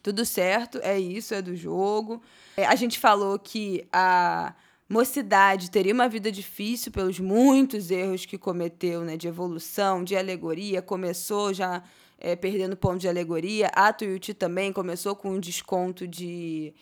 Tudo 0.04 0.26
certo, 0.26 0.80
é 0.82 0.98
isso, 1.00 1.34
é 1.34 1.42
do 1.42 1.56
jogo. 1.56 2.22
É, 2.58 2.66
a 2.66 2.76
gente 2.76 2.98
falou 3.00 3.38
que 3.40 3.88
a 3.92 4.54
Mocidade 4.92 5.70
teria 5.70 5.94
uma 5.94 6.10
vida 6.10 6.32
difícil 6.32 6.92
pelos 6.92 7.20
muitos 7.20 7.92
erros 7.92 8.26
que 8.26 8.38
cometeu, 8.40 9.02
né? 9.06 9.16
De 9.18 9.28
evolução, 9.28 10.04
de 10.04 10.16
alegoria. 10.16 10.82
Começou 10.82 11.54
já 11.54 11.84
é, 12.20 12.36
perdendo 12.36 12.76
ponto 12.76 13.00
de 13.00 13.08
alegoria. 13.08 13.68
A 13.74 13.94
Tuiuti 13.94 14.34
também 14.34 14.74
começou 14.74 15.16
com 15.16 15.32
um 15.32 15.40
desconto 15.40 16.08
de, 16.08 16.74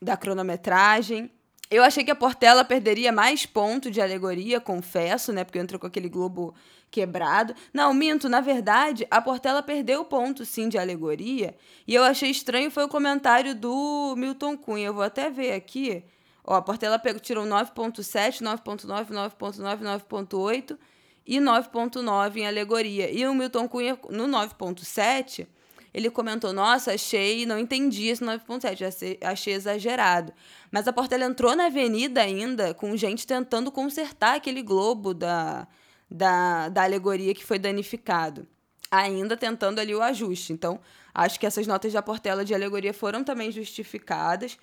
da 0.00 0.16
cronometragem. 0.16 1.30
Eu 1.68 1.82
achei 1.82 2.04
que 2.04 2.10
a 2.12 2.16
Portela 2.16 2.64
perderia 2.64 3.10
mais 3.10 3.44
ponto 3.44 3.90
de 3.90 4.00
alegoria, 4.00 4.60
confesso, 4.60 5.32
né? 5.32 5.42
Porque 5.42 5.58
entrou 5.58 5.80
com 5.80 5.86
aquele 5.88 6.08
globo 6.08 6.54
quebrado. 6.92 7.54
Não, 7.74 7.92
minto, 7.92 8.28
na 8.28 8.40
verdade, 8.40 9.04
a 9.10 9.20
Portela 9.20 9.60
perdeu 9.60 10.04
ponto 10.04 10.44
sim 10.44 10.68
de 10.68 10.78
alegoria. 10.78 11.56
E 11.84 11.92
eu 11.92 12.04
achei 12.04 12.30
estranho 12.30 12.70
foi 12.70 12.84
o 12.84 12.88
comentário 12.88 13.52
do 13.52 14.14
Milton 14.16 14.56
Cunha. 14.56 14.86
Eu 14.86 14.94
vou 14.94 15.02
até 15.02 15.28
ver 15.28 15.54
aqui. 15.54 16.04
Ó, 16.44 16.54
a 16.54 16.62
Portela 16.62 17.00
pegou, 17.00 17.20
tirou 17.20 17.44
9.7, 17.44 18.40
9.9, 18.42 19.08
9.9, 19.08 19.80
9.8 20.08 20.78
e 21.26 21.38
9.9 21.38 22.36
em 22.36 22.46
alegoria. 22.46 23.10
E 23.10 23.26
o 23.26 23.34
Milton 23.34 23.68
Cunha, 23.68 23.98
no 24.10 24.26
9.7, 24.26 25.46
ele 25.92 26.10
comentou: 26.10 26.52
Nossa, 26.52 26.92
achei, 26.92 27.44
não 27.46 27.58
entendi 27.58 28.08
esse 28.08 28.22
9.7, 28.22 29.18
achei, 29.22 29.54
exagerado. 29.54 30.32
Mas 30.70 30.86
a 30.86 30.92
Portela 30.92 31.24
entrou 31.24 31.56
na 31.56 31.66
avenida 31.66 32.20
ainda 32.20 32.74
com 32.74 32.96
gente 32.96 33.26
tentando 33.26 33.72
consertar 33.72 34.36
aquele 34.36 34.62
globo 34.62 35.14
da, 35.14 35.66
da, 36.10 36.68
da 36.68 36.84
alegoria 36.84 37.34
que 37.34 37.44
foi 37.44 37.58
danificado. 37.58 38.46
Ainda 38.90 39.36
tentando 39.36 39.80
ali 39.80 39.94
o 39.94 40.02
ajuste. 40.02 40.52
Então, 40.52 40.78
acho 41.12 41.40
que 41.40 41.46
essas 41.46 41.66
notas 41.66 41.92
da 41.92 42.02
Portela 42.02 42.44
de 42.44 42.54
alegoria 42.54 42.94
foram 42.94 43.24
também 43.24 43.50
justificadas. 43.50 44.58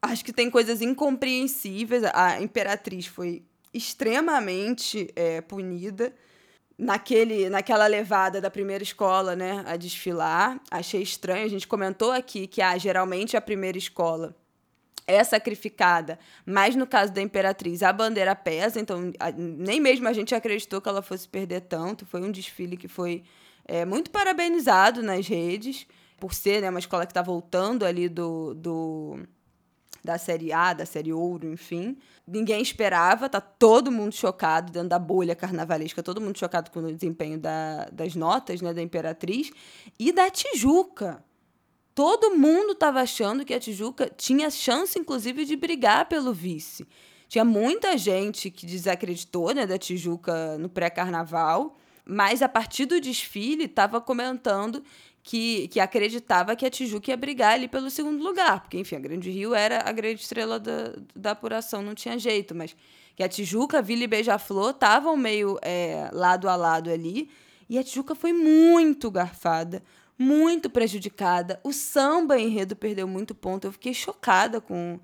Acho 0.00 0.24
que 0.24 0.32
tem 0.32 0.48
coisas 0.48 0.80
incompreensíveis. 0.80 2.04
A 2.14 2.40
Imperatriz 2.40 3.06
foi 3.06 3.42
extremamente 3.72 5.10
é, 5.14 5.40
punida 5.40 6.14
naquele, 6.78 7.50
naquela 7.50 7.86
levada 7.86 8.40
da 8.40 8.50
primeira 8.50 8.82
escola, 8.82 9.34
né, 9.34 9.64
a 9.66 9.76
desfilar. 9.76 10.60
Achei 10.70 11.02
estranho. 11.02 11.44
A 11.44 11.48
gente 11.48 11.66
comentou 11.66 12.12
aqui 12.12 12.46
que 12.46 12.62
ah, 12.62 12.78
geralmente 12.78 13.36
a 13.36 13.40
primeira 13.40 13.76
escola 13.76 14.36
é 15.06 15.24
sacrificada, 15.24 16.18
mas 16.44 16.76
no 16.76 16.86
caso 16.86 17.12
da 17.12 17.22
Imperatriz 17.22 17.82
a 17.82 17.90
bandeira 17.90 18.36
pesa, 18.36 18.78
então 18.78 19.10
a, 19.18 19.30
nem 19.32 19.80
mesmo 19.80 20.06
a 20.06 20.12
gente 20.12 20.34
acreditou 20.34 20.82
que 20.82 20.88
ela 20.88 21.00
fosse 21.00 21.26
perder 21.26 21.62
tanto. 21.62 22.04
Foi 22.04 22.20
um 22.20 22.30
desfile 22.30 22.76
que 22.76 22.86
foi 22.86 23.24
é, 23.64 23.86
muito 23.86 24.10
parabenizado 24.10 25.02
nas 25.02 25.26
redes, 25.26 25.86
por 26.18 26.34
ser 26.34 26.60
né, 26.60 26.68
uma 26.68 26.78
escola 26.78 27.06
que 27.06 27.12
está 27.12 27.22
voltando 27.22 27.86
ali 27.86 28.08
do, 28.08 28.52
do 28.52 29.20
da 30.02 30.16
série 30.16 30.52
A, 30.52 30.72
da 30.72 30.86
série 30.86 31.12
Ouro, 31.12 31.52
enfim. 31.52 31.96
Ninguém 32.26 32.62
esperava, 32.62 33.28
tá 33.28 33.40
todo 33.40 33.90
mundo 33.90 34.14
chocado 34.14 34.72
dentro 34.72 34.88
da 34.88 34.98
bolha 34.98 35.34
carnavalesca, 35.34 36.02
todo 36.02 36.20
mundo 36.20 36.38
chocado 36.38 36.70
com 36.70 36.80
o 36.80 36.92
desempenho 36.92 37.38
da, 37.38 37.88
das 37.92 38.14
notas, 38.14 38.60
né, 38.60 38.72
da 38.72 38.82
Imperatriz 38.82 39.50
e 39.98 40.12
da 40.12 40.30
Tijuca. 40.30 41.22
Todo 41.94 42.36
mundo 42.36 42.72
estava 42.72 43.00
achando 43.00 43.44
que 43.44 43.52
a 43.52 43.58
Tijuca 43.58 44.10
tinha 44.16 44.50
chance, 44.50 44.98
inclusive, 44.98 45.44
de 45.44 45.56
brigar 45.56 46.06
pelo 46.08 46.32
vice. 46.32 46.86
Tinha 47.28 47.44
muita 47.44 47.98
gente 47.98 48.50
que 48.50 48.64
desacreditou 48.64 49.52
né, 49.52 49.66
da 49.66 49.76
Tijuca 49.76 50.56
no 50.58 50.68
pré-carnaval, 50.68 51.76
mas 52.06 52.40
a 52.40 52.48
partir 52.48 52.86
do 52.86 53.00
desfile 53.00 53.64
estava 53.64 54.00
comentando 54.00 54.82
que, 55.28 55.68
que 55.68 55.78
acreditava 55.78 56.56
que 56.56 56.64
a 56.64 56.70
Tijuca 56.70 57.10
ia 57.10 57.16
brigar 57.16 57.52
ali 57.52 57.68
pelo 57.68 57.90
segundo 57.90 58.24
lugar, 58.24 58.62
porque, 58.62 58.78
enfim, 58.78 58.96
a 58.96 58.98
Grande 58.98 59.30
Rio 59.30 59.54
era 59.54 59.86
a 59.86 59.92
grande 59.92 60.22
estrela 60.22 60.58
da, 60.58 60.94
da 61.14 61.32
apuração, 61.32 61.82
não 61.82 61.94
tinha 61.94 62.18
jeito, 62.18 62.54
mas 62.54 62.74
que 63.14 63.22
a 63.22 63.28
Tijuca, 63.28 63.82
Vila 63.82 64.04
e 64.04 64.06
Beija-Flor 64.06 64.70
estavam 64.70 65.18
meio 65.18 65.58
é, 65.60 66.08
lado 66.14 66.48
a 66.48 66.56
lado 66.56 66.88
ali, 66.88 67.28
e 67.68 67.78
a 67.78 67.84
Tijuca 67.84 68.14
foi 68.14 68.32
muito 68.32 69.10
garfada, 69.10 69.82
muito 70.18 70.70
prejudicada. 70.70 71.60
O 71.62 71.74
samba 71.74 72.38
enredo 72.40 72.74
perdeu 72.74 73.06
muito 73.06 73.34
ponto, 73.34 73.66
eu 73.66 73.72
fiquei 73.72 73.92
chocada 73.92 74.62
com 74.62 74.98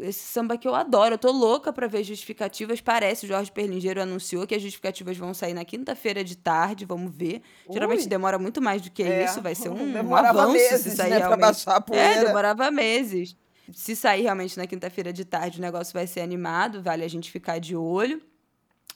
esse 0.00 0.20
samba 0.20 0.56
que 0.56 0.66
eu 0.66 0.74
adoro. 0.74 1.14
Eu 1.14 1.18
tô 1.18 1.30
louca 1.30 1.72
para 1.72 1.86
ver 1.86 2.02
justificativas. 2.02 2.80
Parece, 2.80 3.24
o 3.24 3.28
Jorge 3.28 3.50
Perlingeiro 3.50 4.00
anunciou 4.00 4.46
que 4.46 4.54
as 4.54 4.62
justificativas 4.62 5.16
vão 5.16 5.32
sair 5.32 5.54
na 5.54 5.64
quinta-feira 5.64 6.24
de 6.24 6.36
tarde, 6.36 6.84
vamos 6.84 7.14
ver. 7.14 7.42
Ui. 7.66 7.74
Geralmente 7.74 8.08
demora 8.08 8.38
muito 8.38 8.60
mais 8.60 8.82
do 8.82 8.90
que 8.90 9.02
é. 9.02 9.24
isso, 9.24 9.40
vai 9.40 9.54
ser 9.54 9.68
um, 9.70 9.92
demorava 9.92 10.38
um 10.38 10.42
avanço 10.42 10.52
meses, 10.52 10.80
se 10.80 10.90
sair 10.96 11.10
né, 11.10 11.18
realmente. 11.18 11.40
baixar 11.40 11.76
a 11.76 11.80
poeira. 11.80 12.20
É, 12.20 12.24
demorava 12.24 12.70
meses. 12.70 13.36
Se 13.72 13.94
sair 13.94 14.22
realmente 14.22 14.56
na 14.56 14.66
quinta-feira 14.66 15.12
de 15.12 15.24
tarde, 15.24 15.58
o 15.58 15.62
negócio 15.62 15.92
vai 15.92 16.06
ser 16.06 16.20
animado, 16.20 16.82
vale 16.82 17.04
a 17.04 17.08
gente 17.08 17.30
ficar 17.30 17.58
de 17.58 17.76
olho. 17.76 18.20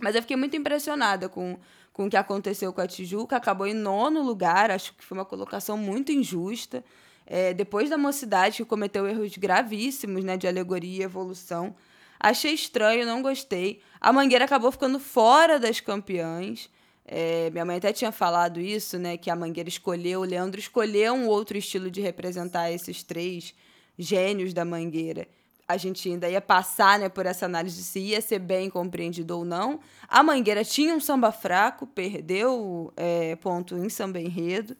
Mas 0.01 0.15
eu 0.15 0.23
fiquei 0.23 0.37
muito 0.37 0.57
impressionada 0.57 1.29
com, 1.29 1.59
com 1.93 2.07
o 2.07 2.11
que 2.11 2.17
aconteceu 2.17 2.73
com 2.73 2.81
a 2.81 2.87
Tijuca. 2.87 3.37
Acabou 3.37 3.67
em 3.67 3.75
nono 3.75 4.23
lugar, 4.23 4.71
acho 4.71 4.95
que 4.95 5.05
foi 5.05 5.17
uma 5.17 5.25
colocação 5.25 5.77
muito 5.77 6.11
injusta 6.11 6.83
é, 7.26 7.55
depois 7.55 7.88
da 7.88 7.97
mocidade, 7.97 8.59
que 8.59 8.64
cometeu 8.64 9.07
erros 9.07 9.37
gravíssimos 9.37 10.25
né, 10.25 10.37
de 10.37 10.47
alegoria 10.47 11.00
e 11.00 11.05
evolução. 11.05 11.75
Achei 12.19 12.52
estranho, 12.52 13.05
não 13.05 13.21
gostei. 13.21 13.81
A 14.00 14.12
Mangueira 14.12 14.45
acabou 14.45 14.71
ficando 14.71 15.00
fora 15.00 15.59
das 15.59 15.81
campeãs. 15.81 16.71
É, 17.05 17.50
minha 17.50 17.64
mãe 17.64 17.76
até 17.76 17.93
tinha 17.93 18.12
falado 18.12 18.61
isso, 18.61 18.99
né? 18.99 19.17
Que 19.17 19.29
a 19.29 19.35
Mangueira 19.35 19.69
escolheu, 19.69 20.21
o 20.21 20.25
Leandro 20.25 20.61
escolheu 20.61 21.14
um 21.14 21.26
outro 21.26 21.59
estilo 21.59 21.91
de 21.91 22.00
representar 22.00 22.71
esses 22.71 23.02
três 23.02 23.55
gênios 23.99 24.55
da 24.55 24.64
Mangueira. 24.64 25.26
A 25.67 25.76
gente 25.76 26.09
ainda 26.09 26.29
ia 26.29 26.41
passar 26.41 26.99
né, 26.99 27.09
por 27.09 27.26
essa 27.26 27.47
análise 27.47 27.83
se 27.83 27.99
ia 27.99 28.21
ser 28.21 28.38
bem 28.38 28.69
compreendido 28.69 29.38
ou 29.38 29.45
não. 29.45 29.81
A 30.07 30.23
Mangueira 30.23 30.64
tinha 30.64 30.95
um 30.95 31.00
samba 31.00 31.33
fraco, 31.33 31.87
perdeu 31.87 32.93
é, 32.97 33.37
ponto 33.37 33.76
em 33.76 33.88
samba 33.88 34.21
enredo. 34.21 34.76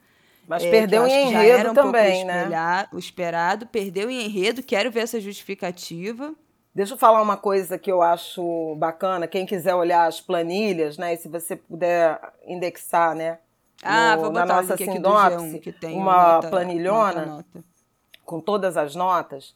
Mas 0.47 0.65
é, 0.65 0.71
perdeu 0.71 1.07
em 1.07 1.29
enredo 1.29 1.71
um 1.71 1.75
também, 1.75 2.25
né? 2.25 2.87
O 2.93 2.99
esperado, 2.99 3.67
perdeu 3.67 4.11
em 4.11 4.25
enredo, 4.25 4.63
quero 4.63 4.91
ver 4.91 5.01
essa 5.01 5.21
justificativa. 5.21 6.35
Deixa 6.75 6.95
eu 6.95 6.99
falar 6.99 7.21
uma 7.21 7.37
coisa 7.37 7.79
que 7.79 7.93
eu 7.93 8.03
acho 8.03 8.75
bacana, 8.77 9.27
quem 9.27 9.45
quiser 9.45 9.75
olhar 9.75 10.07
as 10.07 10.21
planilhas, 10.21 10.97
né, 10.97 11.13
e 11.13 11.19
se 11.19 11.29
você 11.29 11.55
puder 11.55 12.19
indexar, 12.47 13.15
né, 13.15 13.39
ah, 13.83 14.17
no, 14.17 14.23
vou 14.23 14.31
botar 14.31 14.47
na 14.47 14.63
nossa 14.63 14.77
sinopse, 14.77 15.59
que 15.59 15.73
tem 15.73 15.99
uma 15.99 16.35
nota, 16.35 16.49
planilhona 16.49 17.27
nota, 17.27 17.45
nota. 17.55 17.65
com 18.25 18.41
todas 18.41 18.77
as 18.77 18.95
notas. 18.95 19.51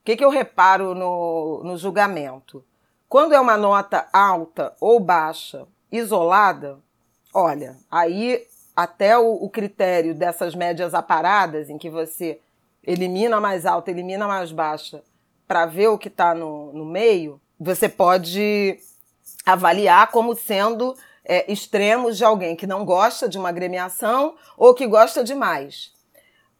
O 0.00 0.04
que, 0.04 0.16
que 0.16 0.24
eu 0.24 0.30
reparo 0.30 0.94
no, 0.94 1.62
no 1.62 1.76
julgamento? 1.76 2.64
Quando 3.08 3.34
é 3.34 3.40
uma 3.40 3.56
nota 3.56 4.08
alta 4.12 4.74
ou 4.80 4.98
baixa, 4.98 5.66
isolada, 5.92 6.78
olha, 7.32 7.76
aí 7.90 8.46
até 8.78 9.18
o, 9.18 9.32
o 9.32 9.50
critério 9.50 10.14
dessas 10.14 10.54
médias 10.54 10.94
aparadas, 10.94 11.68
em 11.68 11.76
que 11.76 11.90
você 11.90 12.38
elimina 12.80 13.38
a 13.38 13.40
mais 13.40 13.66
alta, 13.66 13.90
elimina 13.90 14.24
a 14.24 14.28
mais 14.28 14.52
baixa, 14.52 15.02
para 15.48 15.66
ver 15.66 15.88
o 15.88 15.98
que 15.98 16.06
está 16.06 16.32
no, 16.32 16.72
no 16.72 16.84
meio, 16.84 17.40
você 17.58 17.88
pode 17.88 18.78
avaliar 19.44 20.12
como 20.12 20.32
sendo 20.36 20.94
é, 21.24 21.52
extremos 21.52 22.16
de 22.16 22.24
alguém 22.24 22.54
que 22.54 22.68
não 22.68 22.84
gosta 22.84 23.28
de 23.28 23.36
uma 23.36 23.48
agremiação 23.48 24.36
ou 24.56 24.72
que 24.72 24.86
gosta 24.86 25.24
demais. 25.24 25.92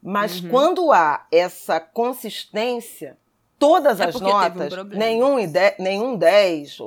Mas 0.03 0.41
uhum. 0.41 0.49
quando 0.51 0.91
há 0.91 1.25
essa 1.31 1.79
consistência, 1.79 3.17
todas 3.61 4.01
é 4.01 4.07
as 4.07 4.21
notas, 4.21 4.73
um 4.73 4.83
nenhum, 4.83 5.37
nenhum 5.79 6.17
10, 6.17 6.79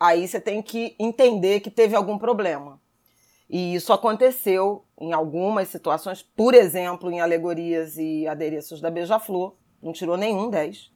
aí 0.00 0.26
você 0.26 0.40
tem 0.40 0.62
que 0.62 0.96
entender 0.98 1.60
que 1.60 1.70
teve 1.70 1.94
algum 1.94 2.16
problema. 2.16 2.80
E 3.48 3.74
isso 3.74 3.92
aconteceu 3.92 4.84
em 5.00 5.12
algumas 5.12 5.68
situações, 5.68 6.22
por 6.22 6.54
exemplo, 6.54 7.10
em 7.10 7.20
alegorias 7.20 7.96
e 7.96 8.26
adereços 8.26 8.80
da 8.80 8.90
Beija-Flor, 8.90 9.54
não 9.82 9.92
tirou 9.92 10.16
nenhum 10.16 10.50
10. 10.50 10.90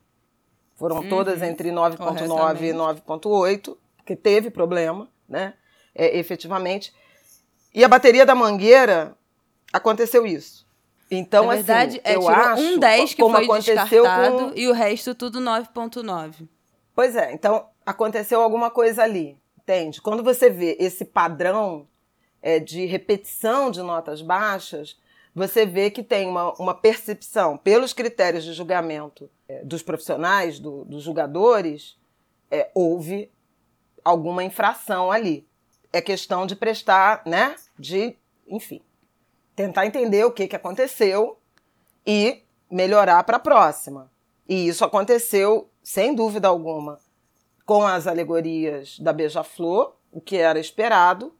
Foram 0.75 0.97
uhum. 0.97 1.09
todas 1.09 1.40
entre 1.40 1.71
9.9 1.71 2.62
e 2.62 2.73
9.8, 2.73 3.76
porque 3.97 4.16
teve 4.16 4.50
problema, 4.50 5.09
né? 5.28 5.54
É, 5.94 6.18
efetivamente. 6.18 6.92
E 7.75 7.85
a 7.85 7.88
bateria 7.88 8.26
da 8.26 8.35
Mangueira 8.35 9.16
aconteceu 9.73 10.26
isso. 10.26 10.66
Então, 11.11 11.47
Na 11.47 11.54
verdade, 11.54 12.00
assim, 12.04 12.14
é, 12.14 12.16
eu 12.16 12.28
acho, 12.28 12.62
um 12.62 12.78
10 12.78 13.14
que 13.14 13.23
foi 13.23 13.61
descartado 13.61 14.50
com... 14.50 14.52
e 14.56 14.68
o 14.68 14.73
resto 14.73 15.14
tudo 15.14 15.40
9.9. 15.40 16.49
Pois 16.94 17.16
é, 17.16 17.32
então 17.32 17.66
aconteceu 17.85 18.40
alguma 18.40 18.71
coisa 18.71 19.02
ali, 19.02 19.38
entende? 19.59 20.00
Quando 20.00 20.23
você 20.23 20.50
vê 20.50 20.76
esse 20.80 21.04
padrão 21.04 21.87
é, 22.42 22.58
de 22.58 22.84
repetição 22.84 23.70
de 23.70 23.80
notas 23.80 24.20
baixas, 24.20 25.00
você 25.34 25.64
vê 25.64 25.90
que 25.90 26.02
tem 26.02 26.28
uma, 26.28 26.52
uma 26.54 26.75
percepção, 26.75 27.56
pelos 27.56 27.92
critérios 27.92 28.44
de 28.44 28.52
julgamento 28.52 29.30
é, 29.49 29.64
dos 29.64 29.82
profissionais, 29.82 30.58
do, 30.58 30.84
dos 30.84 31.02
julgadores, 31.02 31.96
é, 32.50 32.70
houve 32.75 33.30
alguma 34.04 34.44
infração 34.44 35.11
ali. 35.11 35.46
É 35.92 36.00
questão 36.00 36.46
de 36.46 36.56
prestar, 36.56 37.22
né? 37.25 37.54
De, 37.78 38.16
enfim, 38.46 38.82
tentar 39.54 39.87
entender 39.87 40.25
o 40.25 40.32
que, 40.32 40.49
que 40.49 40.56
aconteceu 40.56 41.38
e 42.06 42.42
melhorar 42.70 43.22
para 43.25 43.37
a 43.37 43.40
próxima. 43.40 44.11
E 44.49 44.68
isso 44.68 44.84
aconteceu, 44.84 45.70
sem 45.82 46.14
dúvida 46.14 46.49
alguma, 46.49 46.99
com 47.64 47.87
as 47.87 48.06
alegorias 48.06 48.99
da 48.99 49.12
Beija-Flor, 49.12 49.94
o 50.11 50.20
que 50.20 50.37
era 50.37 50.58
esperado. 50.58 51.34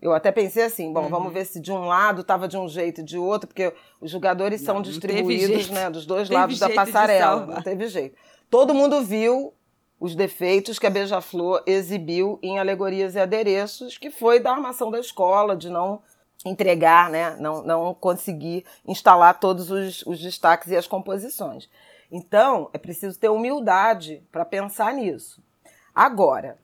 Eu 0.00 0.14
até 0.14 0.32
pensei 0.32 0.62
assim, 0.62 0.92
bom, 0.92 1.02
uhum. 1.02 1.08
vamos 1.08 1.32
ver 1.32 1.44
se 1.44 1.60
de 1.60 1.70
um 1.70 1.84
lado 1.84 2.22
estava 2.22 2.48
de 2.48 2.56
um 2.56 2.66
jeito 2.66 3.02
e 3.02 3.04
de 3.04 3.18
outro, 3.18 3.46
porque 3.46 3.72
os 4.00 4.10
jogadores 4.10 4.60
não, 4.62 4.74
são 4.74 4.82
distribuídos 4.82 5.68
né, 5.68 5.90
dos 5.90 6.06
dois 6.06 6.30
lados 6.30 6.58
da 6.58 6.70
passarela. 6.70 7.46
Não 7.46 7.62
teve 7.62 7.86
jeito. 7.88 8.16
Todo 8.48 8.74
mundo 8.74 9.02
viu 9.02 9.52
os 10.00 10.14
defeitos 10.14 10.78
que 10.78 10.86
a 10.86 10.90
Beija-Flor 10.90 11.62
exibiu 11.66 12.38
em 12.42 12.58
alegorias 12.58 13.14
e 13.14 13.20
adereços, 13.20 13.98
que 13.98 14.10
foi 14.10 14.40
da 14.40 14.52
armação 14.52 14.90
da 14.90 14.98
escola, 14.98 15.54
de 15.54 15.68
não 15.68 16.00
entregar, 16.44 17.10
né, 17.10 17.36
não, 17.38 17.62
não 17.62 17.92
conseguir 17.92 18.64
instalar 18.86 19.38
todos 19.38 19.70
os, 19.70 20.02
os 20.06 20.18
destaques 20.18 20.68
e 20.68 20.76
as 20.76 20.86
composições. 20.86 21.68
Então, 22.10 22.70
é 22.72 22.78
preciso 22.78 23.18
ter 23.18 23.28
humildade 23.28 24.22
para 24.32 24.46
pensar 24.46 24.94
nisso. 24.94 25.42
Agora, 25.94 26.58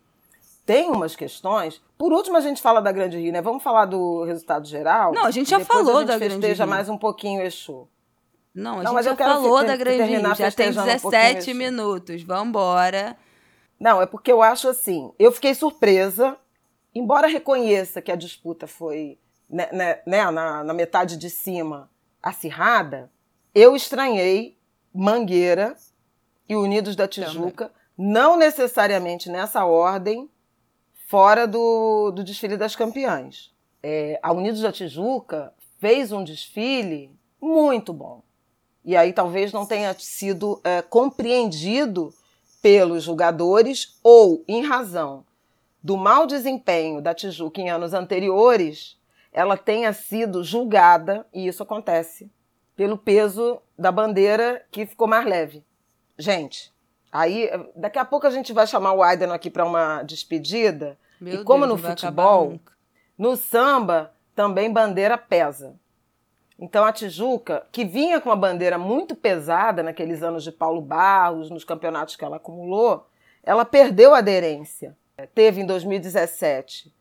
tem 0.67 0.91
umas 0.91 1.15
questões. 1.15 1.81
Por 1.97 2.13
último, 2.13 2.37
a 2.37 2.41
gente 2.41 2.61
fala 2.61 2.83
da 2.83 2.91
Grande 2.91 3.17
Rio, 3.17 3.33
né? 3.33 3.41
Vamos 3.41 3.63
falar 3.63 3.87
do 3.87 4.25
resultado 4.25 4.67
geral? 4.67 5.13
Não, 5.13 5.25
a 5.25 5.31
gente 5.31 5.49
já 5.49 5.61
falou 5.61 6.05
da 6.05 6.19
Grande 6.19 6.45
Rio. 6.45 6.67
mais 6.67 6.89
um 6.89 6.99
pouquinho 6.99 7.41
Exu. 7.41 7.89
Não, 8.53 8.81
a 8.81 8.83
não, 8.83 8.95
gente 8.95 9.05
já 9.05 9.17
falou 9.17 9.65
da 9.65 9.77
Grande 9.77 10.03
Rio. 10.03 10.35
Já 10.35 10.51
tem 10.51 10.73
17 10.73 11.53
um 11.53 11.55
minutos. 11.55 12.23
Vamos 12.25 12.49
embora. 12.49 13.17
Não, 13.79 14.03
é 14.03 14.07
porque 14.07 14.33
eu 14.33 14.43
acho 14.43 14.69
assim. 14.69 15.13
Eu 15.19 15.31
fiquei 15.31 15.55
surpresa, 15.55 16.37
embora 16.95 17.29
reconheça 17.29 18.03
que 18.03 18.11
a 18.11 18.17
disputa 18.17 18.67
foi 18.67 19.19
né, 19.49 19.69
né, 19.73 20.01
né 20.07 20.31
na, 20.31 20.65
na 20.65 20.75
metade 20.75 21.17
de 21.17 21.31
cima 21.31 21.89
acirrada, 22.23 23.11
eu 23.55 23.77
estranhei 23.77 24.59
Mangueira 24.93 25.77
e 26.49 26.57
Unidos 26.57 26.97
da 26.97 27.07
Tijuca, 27.07 27.67
Também. 27.67 28.13
não 28.13 28.37
necessariamente 28.37 29.31
nessa 29.31 29.65
ordem, 29.65 30.29
fora 31.07 31.47
do, 31.47 32.11
do 32.11 32.23
desfile 32.23 32.57
das 32.57 32.77
campeãs. 32.77 33.53
É, 33.83 34.19
a 34.23 34.33
Unidos 34.33 34.61
da 34.61 34.73
Tijuca 34.73 35.53
fez 35.79 36.13
um 36.13 36.23
desfile 36.23 37.11
muito 37.41 37.93
bom. 37.93 38.23
E 38.85 38.97
aí 38.97 39.13
talvez 39.13 39.53
não 39.53 39.67
tenha 39.67 39.95
sido 39.95 40.61
é, 40.63 40.83
compreendido 40.83 42.13
pelos 42.61 43.05
jogadores 43.05 43.99
ou, 44.03 44.45
em 44.47 44.65
razão 44.65 45.25
do 45.83 45.97
mau 45.97 46.27
desempenho 46.27 47.01
da 47.01 47.15
Tijuca 47.15 47.61
em 47.61 47.71
anos 47.71 47.95
anteriores, 47.95 48.99
ela 49.33 49.57
tenha 49.57 49.93
sido 49.93 50.43
julgada, 50.43 51.25
e 51.33 51.47
isso 51.47 51.63
acontece, 51.63 52.29
pelo 52.75 52.99
peso 52.99 53.61
da 53.79 53.93
bandeira 53.93 54.67
que 54.73 54.85
ficou 54.85 55.07
mais 55.07 55.25
leve. 55.25 55.65
Gente, 56.19 56.73
aí 57.21 57.51
daqui 57.75 57.99
a 57.99 58.05
pouco 58.05 58.27
a 58.27 58.31
gente 58.31 58.53
vai 58.53 58.67
chamar 58.67 58.93
o 58.93 59.03
Aiden 59.03 59.31
aqui 59.33 59.51
para 59.51 59.65
uma 59.65 60.03
despedida. 60.03 60.99
Meu 61.21 61.41
e 61.41 61.45
como 61.45 61.67
Deus, 61.67 61.81
no 61.81 61.89
futebol, 61.89 62.61
no 63.17 63.37
samba 63.37 64.13
também 64.35 64.73
bandeira 64.73 65.17
pesa. 65.17 65.75
Então 66.59 66.85
a 66.85 66.93
Tijuca, 66.93 67.67
que 67.71 67.85
vinha 67.85 68.21
com 68.21 68.29
uma 68.29 68.37
bandeira 68.37 68.79
muito 68.79 69.15
pesada 69.15 69.83
naqueles 69.83 70.23
anos 70.23 70.43
de 70.43 70.53
Paulo 70.53 70.81
Barros, 70.81 71.51
nos 71.51 71.65
campeonatos 71.65 72.17
que 72.17 72.25
ela 72.25 72.37
acumulou, 72.37 73.07
ela 73.43 73.65
perdeu 73.65 74.15
a 74.15 74.19
aderência. 74.19 74.97
Teve 75.35 75.61
em 75.61 75.67
2017 75.67 76.95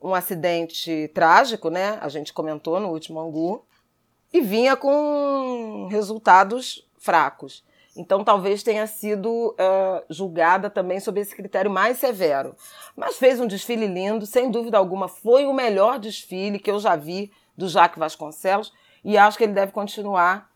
um 0.00 0.14
acidente 0.14 1.10
trágico, 1.14 1.70
né? 1.70 1.98
A 2.00 2.08
gente 2.08 2.32
comentou 2.32 2.78
no 2.78 2.88
último 2.88 3.18
Angu, 3.18 3.66
e 4.32 4.40
vinha 4.40 4.76
com 4.76 5.88
resultados 5.90 6.86
fracos. 6.98 7.64
Então, 7.96 8.22
talvez 8.22 8.62
tenha 8.62 8.86
sido 8.86 9.50
uh, 9.50 10.04
julgada 10.10 10.68
também 10.68 11.00
sob 11.00 11.18
esse 11.20 11.34
critério 11.34 11.70
mais 11.70 11.98
severo. 11.98 12.54
Mas 12.94 13.16
fez 13.16 13.40
um 13.40 13.46
desfile 13.46 13.86
lindo, 13.86 14.26
sem 14.26 14.50
dúvida 14.50 14.76
alguma, 14.76 15.08
foi 15.08 15.46
o 15.46 15.54
melhor 15.54 15.98
desfile 15.98 16.58
que 16.58 16.70
eu 16.70 16.78
já 16.78 16.94
vi 16.94 17.32
do 17.56 17.68
Jaque 17.68 17.98
Vasconcelos 17.98 18.72
e 19.02 19.16
acho 19.16 19.38
que 19.38 19.44
ele 19.44 19.54
deve 19.54 19.72
continuar 19.72 20.50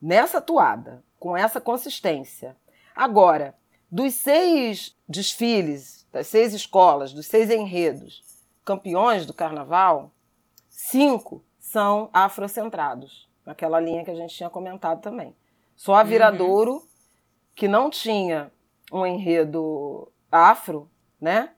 nessa 0.00 0.40
toada, 0.40 1.02
com 1.18 1.36
essa 1.36 1.60
consistência. 1.60 2.56
Agora, 2.94 3.54
dos 3.90 4.14
seis 4.14 4.96
desfiles, 5.08 6.06
das 6.12 6.28
seis 6.28 6.54
escolas, 6.54 7.12
dos 7.12 7.26
seis 7.26 7.50
enredos 7.50 8.22
campeões 8.68 9.24
do 9.24 9.32
carnaval, 9.32 10.10
cinco 10.68 11.42
são 11.58 12.10
afrocentrados, 12.12 13.26
naquela 13.46 13.80
linha 13.80 14.04
que 14.04 14.10
a 14.10 14.14
gente 14.14 14.34
tinha 14.34 14.50
comentado 14.50 15.00
também. 15.00 15.34
Só 15.78 15.94
a 15.94 16.02
Viradouro, 16.02 16.74
uhum. 16.74 16.82
que 17.54 17.68
não 17.68 17.88
tinha 17.88 18.52
um 18.92 19.06
enredo 19.06 20.12
afro, 20.30 20.90
né? 21.18 21.50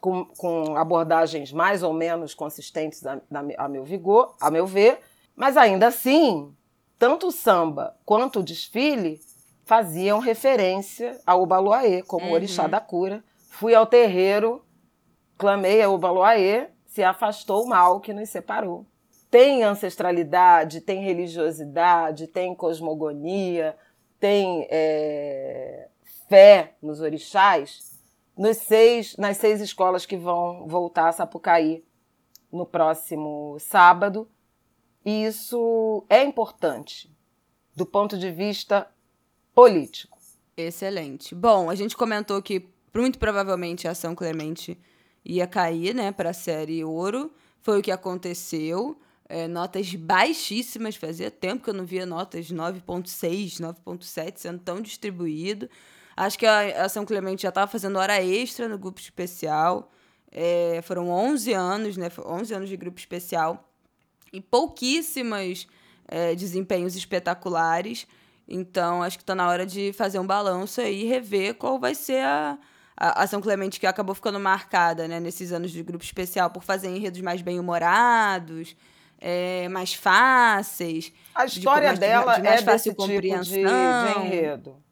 com, 0.00 0.24
com 0.24 0.76
abordagens 0.76 1.52
mais 1.52 1.82
ou 1.82 1.92
menos 1.92 2.32
consistentes 2.32 3.04
a, 3.04 3.20
a, 3.58 3.68
meu 3.68 3.82
vigor, 3.82 4.36
a 4.40 4.52
meu 4.52 4.64
ver, 4.64 5.00
mas 5.34 5.56
ainda 5.56 5.88
assim, 5.88 6.54
tanto 6.96 7.26
o 7.26 7.32
samba 7.32 7.96
quanto 8.04 8.38
o 8.38 8.42
desfile 8.42 9.20
faziam 9.64 10.20
referência 10.20 11.20
ao 11.26 11.44
Baluaê, 11.44 12.04
como 12.04 12.26
uhum. 12.26 12.32
orixá 12.34 12.68
da 12.68 12.78
cura. 12.78 13.24
Fui 13.50 13.74
ao 13.74 13.84
terreiro, 13.84 14.64
clamei 15.36 15.82
ao 15.82 15.98
Baluaê, 15.98 16.68
se 16.86 17.02
afastou 17.02 17.64
o 17.64 17.68
mal 17.68 17.98
que 17.98 18.12
nos 18.12 18.28
separou. 18.28 18.86
Tem 19.36 19.62
ancestralidade, 19.62 20.80
tem 20.80 21.04
religiosidade, 21.04 22.26
tem 22.26 22.54
cosmogonia, 22.54 23.76
tem 24.18 24.66
é, 24.70 25.88
fé 26.26 26.74
nos 26.80 27.02
orixás, 27.02 28.00
nos 28.34 28.56
seis, 28.56 29.14
nas 29.18 29.36
seis 29.36 29.60
escolas 29.60 30.06
que 30.06 30.16
vão 30.16 30.66
voltar 30.66 31.08
a 31.08 31.12
Sapucaí 31.12 31.84
no 32.50 32.64
próximo 32.64 33.58
sábado. 33.60 34.26
E 35.04 35.26
isso 35.26 36.06
é 36.08 36.24
importante 36.24 37.14
do 37.74 37.84
ponto 37.84 38.16
de 38.16 38.30
vista 38.30 38.88
político. 39.54 40.16
Excelente. 40.56 41.34
Bom, 41.34 41.68
a 41.68 41.74
gente 41.74 41.94
comentou 41.94 42.40
que 42.40 42.66
muito 42.94 43.18
provavelmente 43.18 43.86
a 43.86 43.94
São 43.94 44.14
Clemente 44.14 44.80
ia 45.22 45.46
cair 45.46 45.94
né, 45.94 46.10
para 46.10 46.30
a 46.30 46.32
série 46.32 46.82
Ouro. 46.82 47.30
Foi 47.60 47.80
o 47.80 47.82
que 47.82 47.90
aconteceu. 47.92 48.98
É, 49.28 49.48
notas 49.48 49.92
baixíssimas, 49.94 50.94
fazia 50.94 51.30
tempo 51.30 51.64
que 51.64 51.70
eu 51.70 51.74
não 51.74 51.84
via 51.84 52.06
notas 52.06 52.50
9.6, 52.52 53.60
9.7 53.60 54.34
sendo 54.36 54.60
tão 54.60 54.80
distribuído. 54.80 55.68
Acho 56.16 56.38
que 56.38 56.46
a, 56.46 56.84
a 56.84 56.88
São 56.88 57.04
Clemente 57.04 57.42
já 57.42 57.50
estava 57.50 57.70
fazendo 57.70 57.98
hora 57.98 58.22
extra 58.22 58.68
no 58.68 58.78
grupo 58.78 59.00
especial. 59.00 59.90
É, 60.30 60.80
foram 60.82 61.08
11 61.08 61.52
anos, 61.52 61.96
né? 61.96 62.08
11 62.24 62.54
anos 62.54 62.68
de 62.68 62.76
grupo 62.76 62.98
especial. 62.98 63.68
E 64.32 64.40
pouquíssimos 64.40 65.66
é, 66.08 66.34
desempenhos 66.34 66.96
espetaculares. 66.96 68.06
Então, 68.48 69.02
acho 69.02 69.18
que 69.18 69.22
está 69.22 69.34
na 69.34 69.48
hora 69.48 69.66
de 69.66 69.92
fazer 69.92 70.18
um 70.18 70.26
balanço 70.26 70.80
aí 70.80 71.02
e 71.02 71.04
rever 71.04 71.54
qual 71.54 71.78
vai 71.78 71.94
ser 71.94 72.22
a, 72.22 72.58
a, 72.96 73.22
a 73.22 73.26
São 73.26 73.40
Clemente 73.40 73.80
que 73.80 73.86
acabou 73.86 74.14
ficando 74.14 74.38
marcada 74.38 75.08
né, 75.08 75.18
nesses 75.18 75.52
anos 75.52 75.70
de 75.70 75.82
grupo 75.82 76.04
especial 76.04 76.50
por 76.50 76.62
fazer 76.62 76.88
enredos 76.88 77.20
mais 77.20 77.42
bem-humorados, 77.42 78.76
é, 79.20 79.68
mais 79.68 79.94
fáceis. 79.94 81.12
A 81.34 81.44
história 81.44 81.92
de, 81.94 82.00
dela 82.00 82.34
de, 82.34 82.42
de 82.42 82.48
mais 82.48 82.62
é 82.62 82.64
fácil 82.64 82.92
desse 82.92 82.94
compreensão. 82.94 83.42
Tipo 83.42 84.20
de, 84.20 84.26
enredo. 84.26 84.86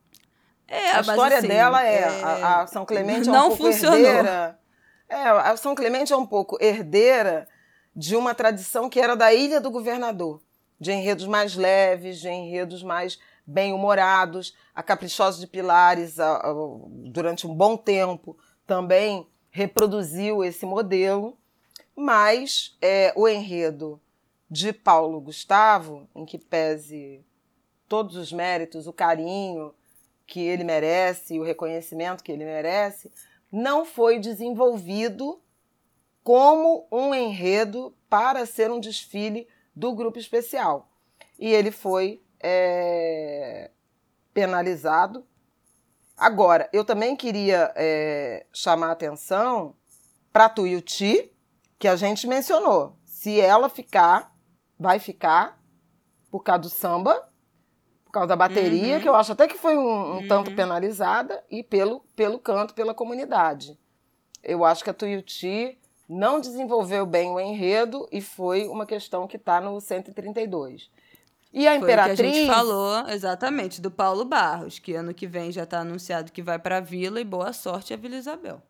É, 0.66 0.92
a 0.92 1.00
história 1.00 1.38
assim, 1.38 1.48
dela 1.48 1.86
é, 1.86 1.98
é, 1.98 2.22
a, 2.22 2.62
a, 2.62 2.66
São 2.66 2.84
Clemente 2.84 3.28
é 3.28 3.32
um 3.32 3.48
pouco 3.48 3.56
funcionou. 3.56 3.98
herdeira. 3.98 4.58
É, 5.08 5.28
a 5.28 5.56
São 5.56 5.74
Clemente 5.74 6.12
é 6.12 6.16
um 6.16 6.26
pouco 6.26 6.56
herdeira 6.60 7.46
de 7.94 8.16
uma 8.16 8.34
tradição 8.34 8.88
que 8.88 8.98
era 8.98 9.14
da 9.14 9.32
Ilha 9.32 9.60
do 9.60 9.70
Governador, 9.70 10.40
de 10.80 10.90
enredos 10.90 11.26
mais 11.26 11.54
leves, 11.54 12.18
de 12.18 12.28
enredos 12.28 12.82
mais 12.82 13.18
bem-humorados. 13.46 14.56
A 14.74 14.82
Caprichosa 14.82 15.38
de 15.38 15.46
Pilares, 15.46 16.18
a, 16.18 16.36
a, 16.36 16.54
durante 17.06 17.46
um 17.46 17.54
bom 17.54 17.76
tempo, 17.76 18.36
também 18.66 19.28
reproduziu 19.50 20.42
esse 20.42 20.66
modelo, 20.66 21.38
mas 21.94 22.76
é, 22.82 23.12
o 23.14 23.28
enredo 23.28 24.00
de 24.50 24.72
Paulo 24.72 25.20
Gustavo, 25.20 26.08
em 26.14 26.24
que 26.24 26.38
pese 26.38 27.24
todos 27.88 28.16
os 28.16 28.32
méritos, 28.32 28.86
o 28.86 28.92
carinho, 28.92 29.74
que 30.26 30.40
ele 30.40 30.64
merece, 30.64 31.38
o 31.38 31.42
reconhecimento 31.42 32.24
que 32.24 32.32
ele 32.32 32.44
merece, 32.44 33.10
não 33.50 33.84
foi 33.84 34.18
desenvolvido 34.18 35.40
como 36.22 36.88
um 36.90 37.14
enredo 37.14 37.94
para 38.08 38.46
ser 38.46 38.70
um 38.70 38.80
desfile 38.80 39.46
do 39.76 39.92
grupo 39.94 40.18
especial. 40.18 40.88
E 41.38 41.52
ele 41.52 41.70
foi 41.70 42.22
é, 42.40 43.70
penalizado. 44.32 45.26
Agora, 46.16 46.68
eu 46.72 46.84
também 46.84 47.14
queria 47.14 47.72
é, 47.76 48.46
chamar 48.52 48.88
a 48.88 48.92
atenção 48.92 49.74
para 50.32 50.48
Tuiuti, 50.48 51.30
que 51.78 51.86
a 51.86 51.96
gente 51.96 52.26
mencionou. 52.26 52.96
Se 53.04 53.40
ela 53.40 53.68
ficar, 53.68 54.33
vai 54.78 54.98
ficar 54.98 55.58
por 56.30 56.40
causa 56.42 56.62
do 56.62 56.68
samba, 56.70 57.28
causa 58.12 58.28
da 58.28 58.36
bateria, 58.36 58.96
Uhum. 58.96 59.00
que 59.02 59.08
eu 59.08 59.14
acho 59.16 59.32
até 59.32 59.48
que 59.48 59.58
foi 59.58 59.76
um, 59.76 59.80
um 59.82 60.16
Uhum. 60.18 60.28
tanto 60.28 60.54
penalizada, 60.54 61.42
e 61.50 61.62
pelo, 61.64 62.00
pelo 62.14 62.38
canto, 62.38 62.72
pela 62.72 62.94
comunidade. 62.94 63.76
Eu 64.42 64.64
acho 64.64 64.84
que 64.84 64.90
a 64.90 64.94
Tuiuti 64.94 65.76
não 66.08 66.38
desenvolveu 66.40 67.04
bem 67.06 67.30
o 67.30 67.40
enredo 67.40 68.06
e 68.12 68.20
foi 68.20 68.68
uma 68.68 68.86
questão 68.86 69.26
que 69.26 69.36
está 69.36 69.60
no 69.60 69.80
132. 69.80 70.90
E 71.52 71.66
a 71.66 71.70
Foi 71.72 71.78
o 71.78 71.80
que 71.86 71.90
a 71.92 71.94
Imperatriz. 71.94 72.34
gente 72.36 72.46
falou, 72.46 73.08
exatamente, 73.08 73.80
do 73.80 73.90
Paulo 73.90 74.24
Barros, 74.24 74.78
que 74.78 74.94
ano 74.94 75.12
que 75.14 75.26
vem 75.26 75.50
já 75.50 75.62
está 75.64 75.80
anunciado 75.80 76.30
que 76.30 76.42
vai 76.42 76.58
para 76.58 76.76
a 76.76 76.80
Vila 76.80 77.20
e 77.20 77.24
boa 77.24 77.52
sorte 77.52 77.92
a 77.94 77.96
Vila 77.96 78.16
Isabel. 78.16 78.60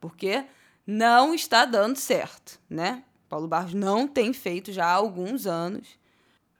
Porque 0.00 0.44
não 0.86 1.34
está 1.34 1.64
dando 1.66 1.96
certo, 1.96 2.58
né? 2.70 3.02
Paulo 3.28 3.46
Barros 3.48 3.74
não 3.74 4.06
tem 4.08 4.32
feito 4.32 4.72
já 4.72 4.86
há 4.86 4.92
alguns 4.92 5.46
anos. 5.46 5.86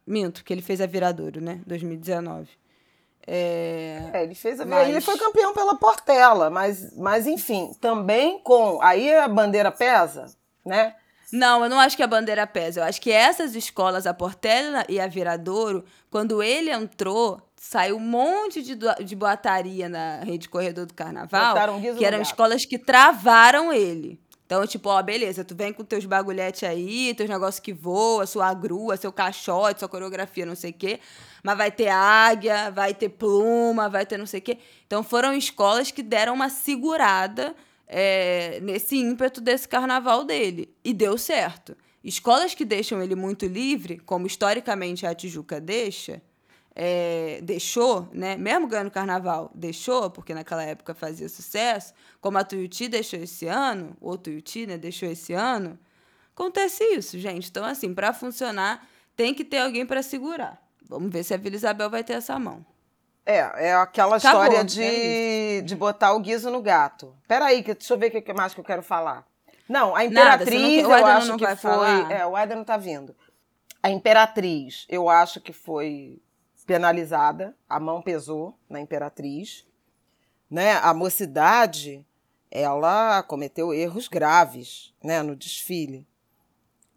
Minto, 0.06 0.42
que 0.44 0.52
ele 0.52 0.62
fez 0.62 0.80
a 0.80 0.86
Viradouro, 0.86 1.40
né? 1.40 1.60
2019. 1.66 2.48
É... 3.26 4.10
É, 4.14 4.22
ele 4.24 4.34
fez 4.34 4.58
a 4.58 4.64
Mas- 4.64 4.88
Ele 4.88 5.00
foi 5.00 5.18
campeão 5.18 5.52
pela 5.52 5.74
Portela, 5.76 6.48
mas, 6.48 6.96
mas 6.96 7.26
enfim, 7.26 7.72
também 7.80 8.38
com. 8.42 8.80
Aí 8.80 9.14
a 9.14 9.28
bandeira 9.28 9.70
pesa, 9.70 10.26
né? 10.64 10.94
Não, 11.30 11.62
eu 11.62 11.68
não 11.68 11.78
acho 11.78 11.94
que 11.94 12.02
a 12.02 12.06
bandeira 12.06 12.46
pesa. 12.46 12.80
Eu 12.80 12.84
acho 12.84 13.00
que 13.02 13.12
essas 13.12 13.54
escolas, 13.54 14.06
a 14.06 14.14
Portela 14.14 14.86
e 14.88 14.98
a 14.98 15.06
Viradouro, 15.06 15.84
quando 16.10 16.42
ele 16.42 16.70
entrou, 16.70 17.38
saiu 17.54 17.96
um 17.96 18.00
monte 18.00 18.62
de, 18.62 18.74
de 19.04 19.14
boataria 19.14 19.90
na 19.90 20.20
rede 20.20 20.48
Corredor 20.48 20.86
do 20.86 20.94
Carnaval, 20.94 21.54
que 21.98 22.04
eram 22.06 22.22
escolas 22.22 22.64
que 22.64 22.78
travaram 22.78 23.70
ele. 23.70 24.18
Então, 24.48 24.66
tipo, 24.66 24.88
ó, 24.88 25.02
beleza, 25.02 25.44
tu 25.44 25.54
vem 25.54 25.74
com 25.74 25.84
teus 25.84 26.06
bagulhete 26.06 26.64
aí, 26.64 27.12
teus 27.12 27.28
negócios 27.28 27.60
que 27.60 27.70
voam, 27.70 28.26
sua 28.26 28.54
grua, 28.54 28.96
seu 28.96 29.12
caixote, 29.12 29.80
sua 29.80 29.90
coreografia, 29.90 30.46
não 30.46 30.54
sei 30.54 30.70
o 30.70 30.72
quê. 30.72 31.00
Mas 31.42 31.58
vai 31.58 31.70
ter 31.70 31.88
águia, 31.88 32.70
vai 32.70 32.94
ter 32.94 33.10
pluma, 33.10 33.90
vai 33.90 34.06
ter 34.06 34.16
não 34.16 34.24
sei 34.24 34.40
o 34.40 34.42
quê. 34.42 34.56
Então, 34.86 35.02
foram 35.02 35.34
escolas 35.34 35.90
que 35.90 36.02
deram 36.02 36.32
uma 36.32 36.48
segurada 36.48 37.54
é, 37.86 38.58
nesse 38.62 38.96
ímpeto 38.96 39.42
desse 39.42 39.68
carnaval 39.68 40.24
dele. 40.24 40.74
E 40.82 40.94
deu 40.94 41.18
certo. 41.18 41.76
Escolas 42.02 42.54
que 42.54 42.64
deixam 42.64 43.02
ele 43.02 43.14
muito 43.14 43.44
livre, 43.44 43.98
como 43.98 44.26
historicamente 44.26 45.06
a 45.06 45.14
Tijuca 45.14 45.60
deixa, 45.60 46.22
é, 46.80 47.40
deixou, 47.42 48.08
né? 48.12 48.36
Mesmo 48.36 48.68
ganhando 48.68 48.88
carnaval, 48.92 49.50
deixou, 49.52 50.08
porque 50.10 50.32
naquela 50.32 50.62
época 50.62 50.94
fazia 50.94 51.28
sucesso, 51.28 51.92
como 52.20 52.38
a 52.38 52.44
Tuiuti 52.44 52.86
deixou 52.86 53.18
esse 53.18 53.48
ano, 53.48 53.96
ou 54.00 54.16
Tuiuti, 54.16 54.64
né, 54.64 54.78
deixou 54.78 55.10
esse 55.10 55.32
ano. 55.32 55.76
Acontece 56.32 56.84
isso, 56.84 57.18
gente. 57.18 57.50
Então, 57.50 57.64
assim, 57.64 57.92
para 57.92 58.12
funcionar, 58.12 58.86
tem 59.16 59.34
que 59.34 59.44
ter 59.44 59.58
alguém 59.58 59.84
para 59.84 60.02
segurar. 60.04 60.62
Vamos 60.88 61.10
ver 61.12 61.24
se 61.24 61.34
a 61.34 61.36
Vila 61.36 61.56
Isabel 61.56 61.90
vai 61.90 62.04
ter 62.04 62.12
essa 62.12 62.38
mão. 62.38 62.64
É, 63.26 63.38
é 63.70 63.74
aquela 63.74 64.16
Acabou, 64.16 64.44
história 64.44 64.58
é 64.60 64.64
de, 64.64 65.62
de 65.62 65.74
botar 65.74 66.12
o 66.14 66.20
guiso 66.20 66.48
no 66.48 66.62
gato. 66.62 67.12
Peraí, 67.26 67.64
que, 67.64 67.74
deixa 67.74 67.92
eu 67.92 67.98
ver 67.98 68.14
o 68.16 68.22
que 68.22 68.32
mais 68.32 68.54
que 68.54 68.60
eu 68.60 68.64
quero 68.64 68.82
falar. 68.84 69.26
Não, 69.68 69.94
a 69.96 70.04
Nada, 70.04 70.04
não 70.04 70.10
Imperatriz, 70.52 70.76
quer- 70.76 70.86
o 70.86 70.92
eu 70.92 71.06
acho 71.06 71.28
não 71.28 71.36
que 71.36 71.44
foi. 71.46 71.56
falar? 71.56 72.10
É, 72.12 72.24
o 72.24 72.36
Aida 72.36 72.54
não 72.54 72.64
tá 72.64 72.76
vindo. 72.76 73.14
A 73.82 73.90
Imperatriz, 73.90 74.86
eu 74.88 75.10
acho 75.10 75.40
que 75.40 75.52
foi 75.52 76.22
penalizada, 76.68 77.56
a 77.66 77.80
mão 77.80 78.02
pesou 78.02 78.54
na 78.68 78.78
Imperatriz. 78.78 79.66
Né? 80.50 80.72
A 80.74 80.92
mocidade, 80.92 82.06
ela 82.50 83.22
cometeu 83.22 83.72
erros 83.72 84.06
graves 84.06 84.92
né, 85.02 85.22
no 85.22 85.34
desfile. 85.34 86.06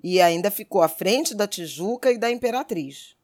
E 0.04 0.20
ainda 0.20 0.52
ficou 0.52 0.82
à 0.82 0.90
frente 0.90 1.34
da 1.34 1.48
Tijuca 1.48 2.12
e 2.12 2.18
da 2.18 2.30
Imperatriz. 2.30 3.16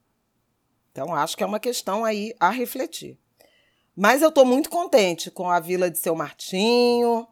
Então, 0.90 1.14
acho 1.14 1.36
que 1.36 1.44
é 1.44 1.46
uma 1.46 1.60
questão 1.60 2.06
aí 2.06 2.34
a 2.40 2.50
refletir. 2.50 3.20
Mas 3.94 4.22
eu 4.22 4.30
estou 4.30 4.46
muito 4.46 4.70
contente 4.70 5.30
com 5.30 5.50
a 5.50 5.60
Vila 5.60 5.92
de 5.92 5.98
Seu 5.98 6.16
Martinho, 6.16 7.28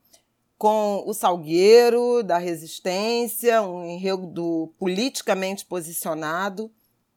com 0.58 1.04
o 1.06 1.14
Salgueiro 1.14 2.22
da 2.22 2.38
Resistência, 2.38 3.62
um 3.62 3.86
enredo 3.86 4.74
politicamente 4.78 5.66
posicionado, 5.66 6.72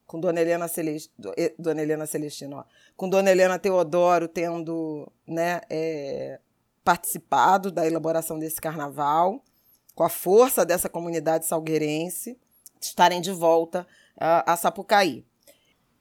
com 0.09 0.18
Dona 0.18 0.40
Helena, 0.40 0.66
Celest... 0.66 1.12
eh, 1.37 1.55
Dona 1.59 1.83
Helena 1.83 2.07
Celestino, 2.07 2.57
ó, 2.57 2.64
com 2.97 3.09
Dona 3.09 3.31
Helena 3.31 3.59
Teodoro 3.59 4.27
tendo 4.27 5.07
né, 5.27 5.61
é, 5.68 6.40
participado 6.83 7.71
da 7.71 7.87
elaboração 7.87 8.38
desse 8.38 8.59
carnaval, 8.59 9.44
com 9.94 10.03
a 10.03 10.09
força 10.09 10.64
dessa 10.64 10.88
comunidade 10.88 11.44
salgueirense, 11.47 12.38
estarem 12.81 13.21
de 13.21 13.31
volta 13.31 13.87
a, 14.18 14.55
a 14.55 14.57
Sapucaí. 14.57 15.27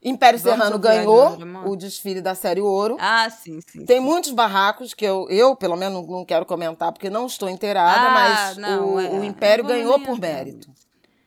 Império 0.01 0.39
Vamos 0.39 0.57
Serrano 0.57 0.79
ganhou 0.79 1.37
o 1.65 1.75
desfile 1.75 2.21
da 2.21 2.33
Série 2.33 2.61
Ouro. 2.61 2.95
Ah, 2.99 3.29
sim, 3.29 3.59
sim. 3.67 3.83
Tem 3.83 3.99
sim. 3.99 4.05
muitos 4.05 4.31
barracos 4.31 4.93
que 4.93 5.03
eu, 5.03 5.27
eu, 5.29 5.53
pelo 5.55 5.75
menos, 5.75 6.07
não 6.07 6.23
quero 6.23 6.45
comentar 6.45 6.93
porque 6.93 7.09
não 7.09 7.25
estou 7.25 7.49
inteirada, 7.49 8.07
Ah, 8.07 8.11
mas 8.11 8.57
não, 8.57 8.93
o, 8.93 8.99
é. 9.01 9.09
o 9.09 9.23
Império 9.23 9.65
ganhou 9.65 9.99
por 9.99 10.15
entrar 10.15 10.45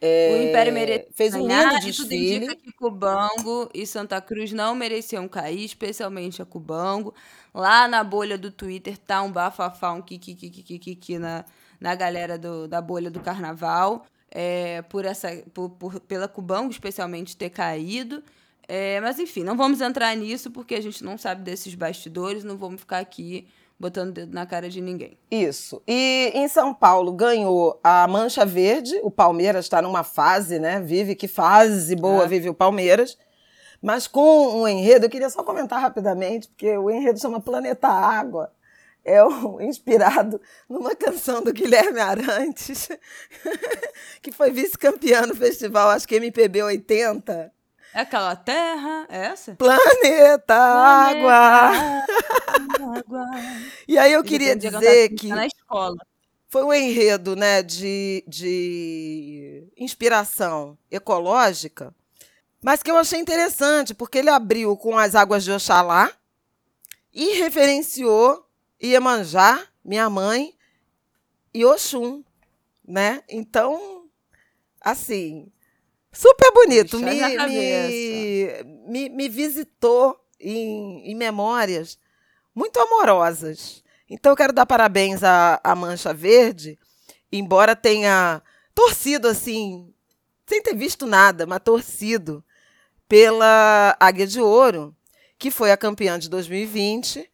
mérito. 0.00 0.26
O 0.26 0.36
Império 0.36 0.72
merecia 0.72 1.06
fez 1.14 1.34
um 1.34 1.46
ganhar, 1.46 1.72
lindo 1.72 1.86
e 1.88 1.92
tudo 1.92 2.08
desfile. 2.14 2.46
indica 2.46 2.56
que 2.56 2.72
Cubango 2.72 3.70
e 3.74 3.86
Santa 3.86 4.20
Cruz 4.20 4.52
não 4.52 4.74
mereciam 4.74 5.28
cair, 5.28 5.64
especialmente 5.64 6.40
a 6.42 6.46
Cubango. 6.46 7.14
Lá 7.54 7.86
na 7.88 8.02
bolha 8.04 8.38
do 8.38 8.50
Twitter 8.50 8.96
tá 8.98 9.22
um 9.22 9.30
bafafá, 9.32 9.92
um 9.92 10.02
kikikikikiki 10.02 11.18
na, 11.18 11.44
na 11.80 11.94
galera 11.94 12.38
do, 12.38 12.66
da 12.68 12.80
bolha 12.80 13.10
do 13.10 13.20
carnaval. 13.20 14.06
é, 14.30 14.82
por 14.82 15.04
essa, 15.04 15.28
por, 15.52 15.70
por- 15.70 16.00
pela 16.00 16.28
Cubango, 16.28 16.70
especialmente, 16.70 17.36
ter 17.36 17.50
caído. 17.50 18.22
É, 18.68 19.00
mas 19.00 19.18
enfim, 19.18 19.42
não 19.42 19.56
vamos 19.56 19.80
entrar 19.80 20.14
nisso 20.16 20.50
porque 20.50 20.76
a 20.76 20.80
gente 20.80 21.02
não 21.02 21.18
sabe 21.18 21.42
desses 21.42 21.74
bastidores, 21.74 22.44
não 22.44 22.56
vamos 22.56 22.80
ficar 22.80 22.98
aqui 23.00 23.48
botando 23.81 24.12
dedo 24.12 24.35
na 24.35 24.45
cara 24.45 24.69
de 24.69 24.79
ninguém. 24.81 25.19
Isso. 25.31 25.83
E 25.88 26.31
em 26.35 26.47
São 26.49 26.75
Paulo 26.75 27.12
ganhou 27.12 27.81
a 27.83 28.07
Mancha 28.07 28.45
Verde. 28.45 28.95
O 29.03 29.11
Palmeiras 29.11 29.64
está 29.64 29.81
numa 29.81 30.05
fase, 30.05 30.59
né? 30.59 30.79
Vive 30.81 31.14
que 31.14 31.27
fase 31.27 31.97
boa 31.97 32.25
É. 32.25 32.29
vive 32.29 32.51
o 32.51 32.55
Palmeiras. 32.55 33.16
Mas 33.81 34.07
com 34.07 34.61
um 34.61 34.69
enredo, 34.69 35.07
eu 35.07 35.11
queria 35.11 35.31
só 35.31 35.43
comentar 35.43 35.81
rapidamente, 35.81 36.49
porque 36.49 36.77
o 36.77 36.90
enredo 36.90 37.19
chama 37.19 37.40
Planeta 37.40 37.88
Água. 37.88 38.53
É 39.03 39.25
o, 39.25 39.59
inspirado 39.64 40.38
numa 40.69 40.95
canção 40.95 41.43
do 41.43 41.51
Guilherme 41.51 42.01
Arantes, 42.01 42.90
que 44.21 44.31
foi 44.31 44.51
vice-campeão 44.51 45.27
no 45.27 45.35
festival, 45.35 45.88
acho 45.88 46.07
que 46.07 46.16
MPB 46.16 46.62
80. 46.64 47.51
É 47.92 48.00
aquela 48.00 48.37
terra? 48.37 49.07
É 49.09 49.26
essa? 49.26 49.55
Planeta 49.57 50.55
Água! 50.55 52.05
Água. 52.96 53.26
E 53.88 53.98
aí 53.98 54.12
eu 54.12 54.22
queria 54.22 54.55
dizer 54.55 54.76
assim, 54.76 55.16
que 55.16 55.29
tá 55.29 55.35
na 55.35 55.46
escola. 55.46 55.96
foi 56.48 56.62
um 56.62 56.72
enredo 56.72 57.35
né, 57.35 57.62
de, 57.62 58.24
de 58.29 59.64
inspiração 59.76 60.79
ecológica, 60.90 61.94
mas 62.62 62.83
que 62.83 62.90
eu 62.90 62.96
achei 62.96 63.18
interessante, 63.18 63.94
porque 63.94 64.18
ele 64.18 64.31
abriu 64.31 64.76
com 64.76 64.96
as 64.96 65.14
águas 65.14 65.42
de 65.42 65.50
Oxalá 65.50 66.12
e 67.12 67.38
referenciou 67.38 68.46
Iemanjá, 68.81 69.66
minha 69.85 70.09
mãe, 70.09 70.55
e 71.53 71.64
Oxum, 71.64 72.22
né? 72.87 73.22
Então, 73.29 74.05
assim, 74.81 75.50
super 76.12 76.53
bonito. 76.53 76.99
Me, 76.99 77.20
me, 77.46 78.64
me, 78.87 79.09
me 79.09 79.29
visitou 79.29 80.18
em, 80.38 81.11
em 81.11 81.14
memórias 81.14 81.99
muito 82.55 82.79
amorosas. 82.81 83.83
Então, 84.09 84.33
eu 84.33 84.37
quero 84.37 84.53
dar 84.53 84.66
parabéns 84.66 85.23
à, 85.23 85.61
à 85.62 85.75
Mancha 85.75 86.12
Verde, 86.12 86.79
embora 87.31 87.77
tenha 87.77 88.42
torcido 88.75 89.29
assim, 89.29 89.92
sem 90.46 90.62
ter 90.62 90.75
visto 90.75 91.07
nada, 91.07 91.46
mas 91.46 91.61
torcido 91.62 92.44
pela 93.09 93.96
Águia 94.01 94.27
de 94.27 94.40
Ouro, 94.40 94.94
que 95.38 95.51
foi 95.51 95.70
a 95.70 95.77
campeã 95.77 96.18
de 96.18 96.29
2020, 96.29 97.31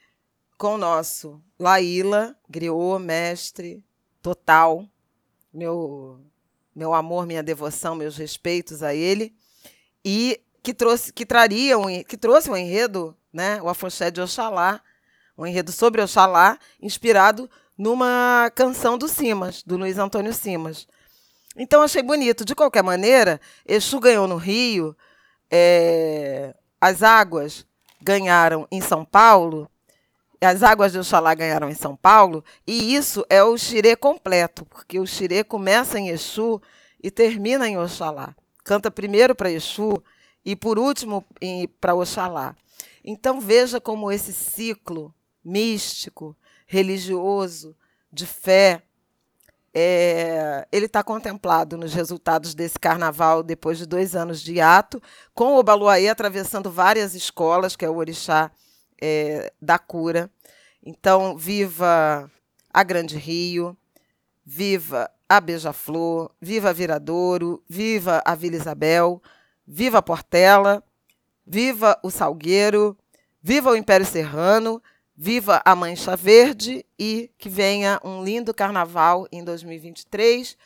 com 0.58 0.74
o 0.74 0.78
nosso 0.78 1.42
Laíla, 1.58 2.36
griot, 2.48 3.02
mestre, 3.02 3.82
total. 4.22 4.86
Meu, 5.52 6.20
meu 6.76 6.92
amor, 6.92 7.26
minha 7.26 7.42
devoção, 7.42 7.94
meus 7.94 8.18
respeitos 8.18 8.82
a 8.82 8.94
ele. 8.94 9.34
E 10.04 10.38
que 10.62 10.74
trouxe, 10.74 11.10
que 11.10 11.24
traria 11.24 11.78
um, 11.78 11.86
que 12.04 12.18
trouxe 12.18 12.50
um 12.50 12.56
enredo, 12.56 13.16
né, 13.32 13.60
o 13.62 13.68
Afoxé 13.68 14.10
de 14.10 14.20
Oxalá, 14.20 14.82
um 15.38 15.46
enredo 15.46 15.72
sobre 15.72 16.02
Oxalá, 16.02 16.58
inspirado 16.80 17.48
numa 17.78 18.50
canção 18.54 18.98
do 18.98 19.08
Simas, 19.08 19.62
do 19.62 19.78
Luiz 19.78 19.96
Antônio 19.96 20.34
Simas. 20.34 20.86
Então 21.56 21.82
achei 21.82 22.02
bonito. 22.02 22.44
De 22.44 22.54
qualquer 22.54 22.82
maneira, 22.82 23.40
Exu 23.66 23.98
ganhou 23.98 24.28
no 24.28 24.36
Rio, 24.36 24.94
é, 25.50 26.54
as 26.78 27.02
águas 27.02 27.66
ganharam 28.02 28.68
em 28.70 28.82
São 28.82 29.04
Paulo, 29.04 29.70
as 30.40 30.62
águas 30.62 30.92
de 30.92 30.98
Oxalá 30.98 31.34
ganharam 31.34 31.68
em 31.68 31.74
São 31.74 31.96
Paulo, 31.96 32.44
e 32.66 32.94
isso 32.94 33.24
é 33.28 33.42
o 33.42 33.56
xirê 33.56 33.96
completo, 33.96 34.64
porque 34.66 34.98
o 34.98 35.06
xirê 35.06 35.42
começa 35.42 35.98
em 35.98 36.08
Exu 36.08 36.60
e 37.02 37.10
termina 37.10 37.68
em 37.68 37.78
Oxalá. 37.78 38.34
Canta 38.64 38.90
primeiro 38.90 39.34
para 39.34 39.50
Exu 39.50 40.02
e 40.44 40.54
por 40.54 40.78
último 40.78 41.24
para 41.80 41.94
Oxalá. 41.94 42.54
Então 43.04 43.40
veja 43.40 43.80
como 43.80 44.10
esse 44.10 44.32
ciclo 44.32 45.14
místico, 45.44 46.36
religioso, 46.66 47.76
de 48.12 48.26
fé, 48.26 48.82
é, 49.78 50.66
ele 50.72 50.86
está 50.86 51.04
contemplado 51.04 51.76
nos 51.76 51.92
resultados 51.92 52.54
desse 52.54 52.78
carnaval 52.78 53.42
depois 53.42 53.76
de 53.76 53.84
dois 53.84 54.16
anos 54.16 54.40
de 54.40 54.58
ato, 54.58 55.02
com 55.34 55.58
o 55.58 55.62
Baluaê 55.62 56.08
atravessando 56.08 56.70
várias 56.70 57.14
escolas, 57.14 57.76
que 57.76 57.84
é 57.84 57.90
o 57.90 57.96
orixá 57.96 58.50
é, 59.00 59.52
da 59.60 59.78
cura. 59.78 60.30
Então, 60.84 61.36
viva 61.36 62.30
a 62.72 62.82
Grande 62.82 63.16
Rio, 63.16 63.76
viva 64.44 65.10
a 65.28 65.40
Beija-Flor, 65.40 66.30
viva 66.40 66.72
Viradouro, 66.72 67.62
viva 67.68 68.22
a 68.24 68.34
Vila 68.34 68.56
Isabel, 68.56 69.20
viva 69.66 69.98
a 69.98 70.02
Portela, 70.02 70.82
viva 71.44 71.98
o 72.02 72.10
Salgueiro, 72.10 72.96
viva 73.42 73.70
o 73.70 73.76
Império 73.76 74.06
Serrano, 74.06 74.80
viva 75.16 75.62
a 75.64 75.74
Mancha 75.74 76.14
Verde 76.14 76.84
e 76.98 77.30
que 77.38 77.48
venha 77.48 78.00
um 78.04 78.22
lindo 78.22 78.52
carnaval 78.52 79.26
em 79.32 79.42
2023. 79.42 80.56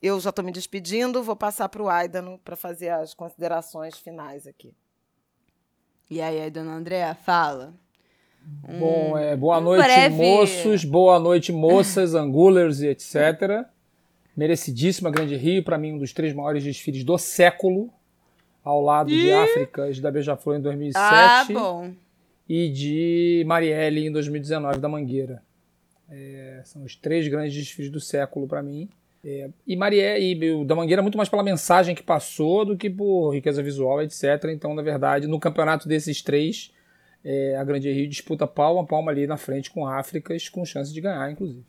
Eu 0.00 0.20
já 0.20 0.30
estou 0.30 0.44
me 0.44 0.52
despedindo, 0.52 1.22
vou 1.22 1.34
passar 1.34 1.68
para 1.68 1.82
o 1.82 1.88
Aidano 1.88 2.38
para 2.44 2.54
fazer 2.54 2.90
as 2.90 3.14
considerações 3.14 3.98
finais 3.98 4.46
aqui. 4.46 4.74
E 6.08 6.20
aí, 6.20 6.48
dona 6.50 6.74
Andréa, 6.74 7.14
fala. 7.14 7.74
Bom, 8.78 9.18
é, 9.18 9.36
boa 9.36 9.60
noite, 9.60 9.82
breve... 9.82 10.14
moços, 10.14 10.84
boa 10.84 11.18
noite, 11.18 11.50
moças, 11.50 12.14
angulers 12.16 12.80
e 12.80 12.86
etc. 12.86 13.66
Merecidíssima 14.36 15.10
Grande 15.10 15.34
Rio, 15.34 15.64
para 15.64 15.76
mim, 15.76 15.94
um 15.94 15.98
dos 15.98 16.12
três 16.12 16.32
maiores 16.32 16.62
desfiles 16.62 17.02
do 17.02 17.18
século, 17.18 17.90
ao 18.62 18.80
lado 18.80 19.10
e... 19.10 19.20
de 19.20 19.32
Áfricas 19.32 19.98
da 19.98 20.12
Beija-Flor 20.12 20.58
em 20.58 20.60
2007. 20.60 20.96
Ah, 20.96 21.44
bom. 21.50 21.92
E 22.48 22.68
de 22.68 23.44
Marielle 23.44 24.06
em 24.06 24.12
2019, 24.12 24.78
da 24.78 24.88
Mangueira. 24.88 25.42
É, 26.08 26.60
são 26.64 26.84
os 26.84 26.94
três 26.94 27.26
grandes 27.26 27.52
desfiles 27.52 27.90
do 27.90 28.00
século 28.00 28.46
para 28.46 28.62
mim. 28.62 28.88
É, 29.28 29.50
e 29.66 29.74
Marielle 29.74 30.44
e 30.44 30.52
o 30.52 30.64
da 30.64 30.76
Mangueira 30.76 31.02
muito 31.02 31.16
mais 31.16 31.28
pela 31.28 31.42
mensagem 31.42 31.96
que 31.96 32.02
passou 32.02 32.64
do 32.64 32.76
que 32.76 32.88
por 32.88 33.34
riqueza 33.34 33.60
visual, 33.60 34.00
etc. 34.00 34.22
Então, 34.52 34.72
na 34.72 34.82
verdade, 34.82 35.26
no 35.26 35.40
campeonato 35.40 35.88
desses 35.88 36.22
três, 36.22 36.72
é, 37.24 37.56
a 37.56 37.64
Grande 37.64 37.90
Rio 37.90 38.08
disputa 38.08 38.46
palma 38.46 38.82
a 38.82 38.84
palma 38.84 39.10
ali 39.10 39.26
na 39.26 39.36
frente 39.36 39.68
com 39.68 39.84
Áfricas, 39.84 40.48
com 40.48 40.64
chance 40.64 40.94
de 40.94 41.00
ganhar, 41.00 41.28
inclusive. 41.28 41.64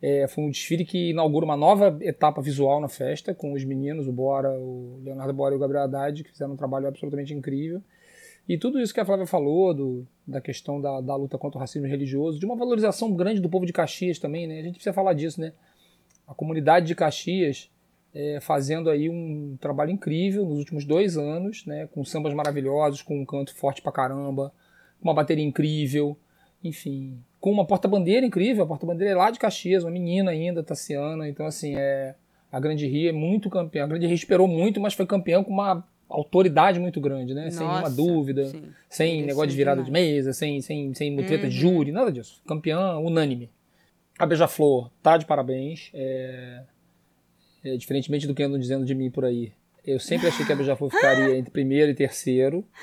É, 0.00 0.26
foi 0.26 0.44
um 0.44 0.50
desfile 0.50 0.86
que 0.86 1.10
inaugura 1.10 1.44
uma 1.44 1.56
nova 1.56 1.98
etapa 2.00 2.40
visual 2.40 2.80
na 2.80 2.88
festa, 2.88 3.34
com 3.34 3.52
os 3.52 3.62
meninos, 3.62 4.08
o 4.08 4.12
Bora, 4.12 4.48
o 4.58 4.98
Leonardo 5.04 5.34
Bora 5.34 5.52
e 5.52 5.56
o 5.58 5.60
Gabriel 5.60 5.84
Haddad, 5.84 6.24
que 6.24 6.30
fizeram 6.30 6.54
um 6.54 6.56
trabalho 6.56 6.86
absolutamente 6.86 7.34
incrível. 7.34 7.82
E 8.48 8.56
tudo 8.56 8.80
isso 8.80 8.94
que 8.94 9.00
a 9.00 9.04
Flávia 9.04 9.26
falou, 9.26 9.74
do, 9.74 10.06
da 10.26 10.40
questão 10.40 10.80
da, 10.80 11.02
da 11.02 11.14
luta 11.14 11.36
contra 11.36 11.58
o 11.58 11.60
racismo 11.60 11.86
religioso, 11.86 12.38
de 12.38 12.46
uma 12.46 12.56
valorização 12.56 13.12
grande 13.12 13.40
do 13.40 13.50
povo 13.50 13.66
de 13.66 13.72
Caxias 13.72 14.18
também, 14.18 14.46
né? 14.46 14.60
A 14.60 14.62
gente 14.62 14.74
precisa 14.74 14.94
falar 14.94 15.12
disso, 15.12 15.38
né? 15.38 15.52
A 16.26 16.34
comunidade 16.34 16.86
de 16.86 16.94
Caxias 16.94 17.70
é, 18.14 18.40
fazendo 18.40 18.88
aí 18.88 19.10
um 19.10 19.56
trabalho 19.60 19.90
incrível 19.90 20.46
nos 20.46 20.58
últimos 20.58 20.84
dois 20.84 21.18
anos, 21.18 21.66
né? 21.66 21.86
Com 21.92 22.02
sambas 22.04 22.32
maravilhosos, 22.32 23.02
com 23.02 23.20
um 23.20 23.26
canto 23.26 23.54
forte 23.54 23.82
pra 23.82 23.92
caramba, 23.92 24.52
uma 25.02 25.12
bateria 25.12 25.44
incrível, 25.44 26.16
enfim, 26.64 27.18
com 27.38 27.50
uma 27.50 27.66
porta-bandeira 27.66 28.24
incrível. 28.24 28.64
A 28.64 28.66
porta-bandeira 28.66 29.12
é 29.12 29.16
lá 29.16 29.30
de 29.30 29.38
Caxias, 29.38 29.84
uma 29.84 29.90
menina 29.90 30.30
ainda, 30.30 30.62
Tassiana. 30.62 31.28
Então, 31.28 31.44
assim, 31.46 31.76
é, 31.76 32.14
a 32.50 32.58
Grande 32.58 32.86
Rio 32.86 33.10
é 33.10 33.12
muito 33.12 33.50
campeã. 33.50 33.84
A 33.84 33.86
Grande 33.86 34.06
Rio 34.06 34.14
esperou 34.14 34.48
muito, 34.48 34.80
mas 34.80 34.94
foi 34.94 35.06
campeão 35.06 35.44
com 35.44 35.52
uma 35.52 35.86
autoridade 36.08 36.80
muito 36.80 37.00
grande, 37.00 37.34
né? 37.34 37.44
Nossa, 37.44 37.58
sem 37.58 37.66
nenhuma 37.66 37.90
dúvida, 37.90 38.46
sim. 38.46 38.62
sem 38.88 39.22
negócio 39.26 39.50
de 39.50 39.56
virada 39.56 39.82
demais. 39.82 40.06
de 40.06 40.14
mesa, 40.14 40.32
sem, 40.32 40.60
sem, 40.62 40.94
sem 40.94 41.10
mutreta 41.10 41.44
uhum. 41.44 41.50
de 41.50 41.56
júri, 41.56 41.92
nada 41.92 42.10
disso. 42.10 42.40
Campeã 42.46 42.96
unânime. 42.98 43.50
A 44.18 44.26
Beija-Flor 44.26 44.90
tá 45.02 45.16
de 45.16 45.26
parabéns. 45.26 45.90
É, 45.92 46.62
é, 47.64 47.76
diferentemente 47.76 48.26
do 48.26 48.34
que 48.34 48.42
andam 48.42 48.58
dizendo 48.58 48.84
de 48.84 48.94
mim 48.94 49.10
por 49.10 49.24
aí. 49.24 49.52
Eu 49.84 50.00
sempre 50.00 50.28
achei 50.28 50.44
que 50.44 50.52
a 50.52 50.56
Beija-Flor 50.56 50.90
ficaria 50.90 51.36
entre 51.36 51.50
primeiro 51.50 51.90
e 51.90 51.94
terceiro. 51.94 52.64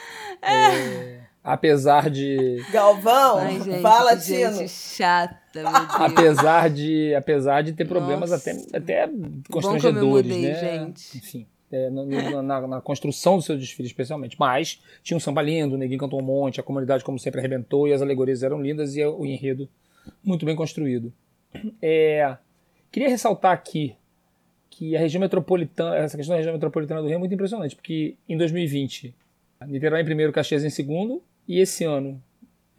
É, 0.45 1.21
apesar 1.41 2.09
de 2.09 2.61
Galvão, 2.69 3.37
Ai, 3.37 3.61
gente, 3.61 3.81
fala 3.81 4.17
gente 4.17 4.67
chata, 4.67 5.63
apesar 5.95 6.69
de 6.69 7.15
apesar 7.15 7.61
de 7.61 7.71
ter 7.71 7.85
problemas 7.85 8.31
Nossa. 8.31 8.51
até 8.51 8.77
até 8.77 9.09
constrangedores, 9.49 10.35
mudei, 10.35 10.51
né? 10.51 10.59
Gente. 10.59 11.17
Enfim, 11.17 11.47
é, 11.71 11.89
na, 11.89 12.41
na, 12.41 12.67
na, 12.67 12.81
construção 12.81 13.37
do 13.37 13.41
seu 13.41 13.57
desfile 13.57 13.87
especialmente, 13.87 14.35
mas 14.37 14.81
tinha 15.01 15.15
um 15.15 15.19
samba 15.19 15.41
lindo, 15.41 15.75
o 15.75 15.77
Neguinho 15.77 15.99
cantou 16.01 16.19
um 16.19 16.25
monte, 16.25 16.59
a 16.59 16.63
comunidade 16.63 17.05
como 17.05 17.17
sempre 17.17 17.39
arrebentou 17.39 17.87
e 17.87 17.93
as 17.93 18.01
alegorias 18.01 18.43
eram 18.43 18.61
lindas 18.61 18.97
e 18.97 19.05
o 19.05 19.25
enredo 19.25 19.69
muito 20.21 20.45
bem 20.45 20.57
construído. 20.57 21.13
É, 21.81 22.37
queria 22.91 23.09
ressaltar 23.09 23.51
aqui 23.51 23.95
que 24.69 24.95
a 24.95 24.99
região 24.99 25.21
metropolitana, 25.21 25.97
essa 25.97 26.17
questão 26.17 26.33
da 26.33 26.37
região 26.37 26.53
metropolitana 26.53 27.01
do 27.01 27.07
Rio 27.07 27.15
é 27.15 27.19
muito 27.19 27.33
impressionante, 27.33 27.75
porque 27.75 28.15
em 28.27 28.37
2020 28.37 29.13
Niterói 29.67 30.01
em 30.01 30.05
primeiro, 30.05 30.31
Caxias 30.31 30.63
em 30.63 30.69
segundo, 30.69 31.21
e 31.47 31.59
esse 31.59 31.83
ano, 31.83 32.21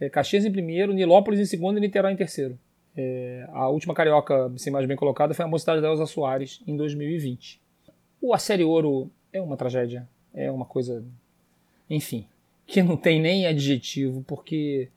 é, 0.00 0.08
Caxias 0.08 0.44
em 0.44 0.52
primeiro, 0.52 0.92
Nilópolis 0.92 1.40
em 1.40 1.46
segundo 1.46 1.78
e 1.78 1.80
Niterói 1.80 2.12
em 2.12 2.16
terceiro. 2.16 2.58
É, 2.96 3.46
a 3.52 3.68
última 3.68 3.94
carioca, 3.94 4.52
sem 4.56 4.72
mais 4.72 4.87
bem 4.87 4.96
colocada, 4.96 5.34
foi 5.34 5.44
a 5.44 5.48
mocidade 5.48 5.80
da 5.80 5.88
Elza 5.88 6.06
Soares, 6.06 6.60
em 6.66 6.76
2020. 6.76 7.60
O 8.20 8.32
A 8.32 8.38
Série 8.38 8.64
Ouro 8.64 9.10
é 9.32 9.40
uma 9.40 9.56
tragédia, 9.56 10.08
é 10.32 10.50
uma 10.50 10.64
coisa, 10.64 11.04
enfim, 11.88 12.26
que 12.66 12.82
não 12.82 12.96
tem 12.96 13.20
nem 13.20 13.46
adjetivo, 13.46 14.24
porque 14.26 14.88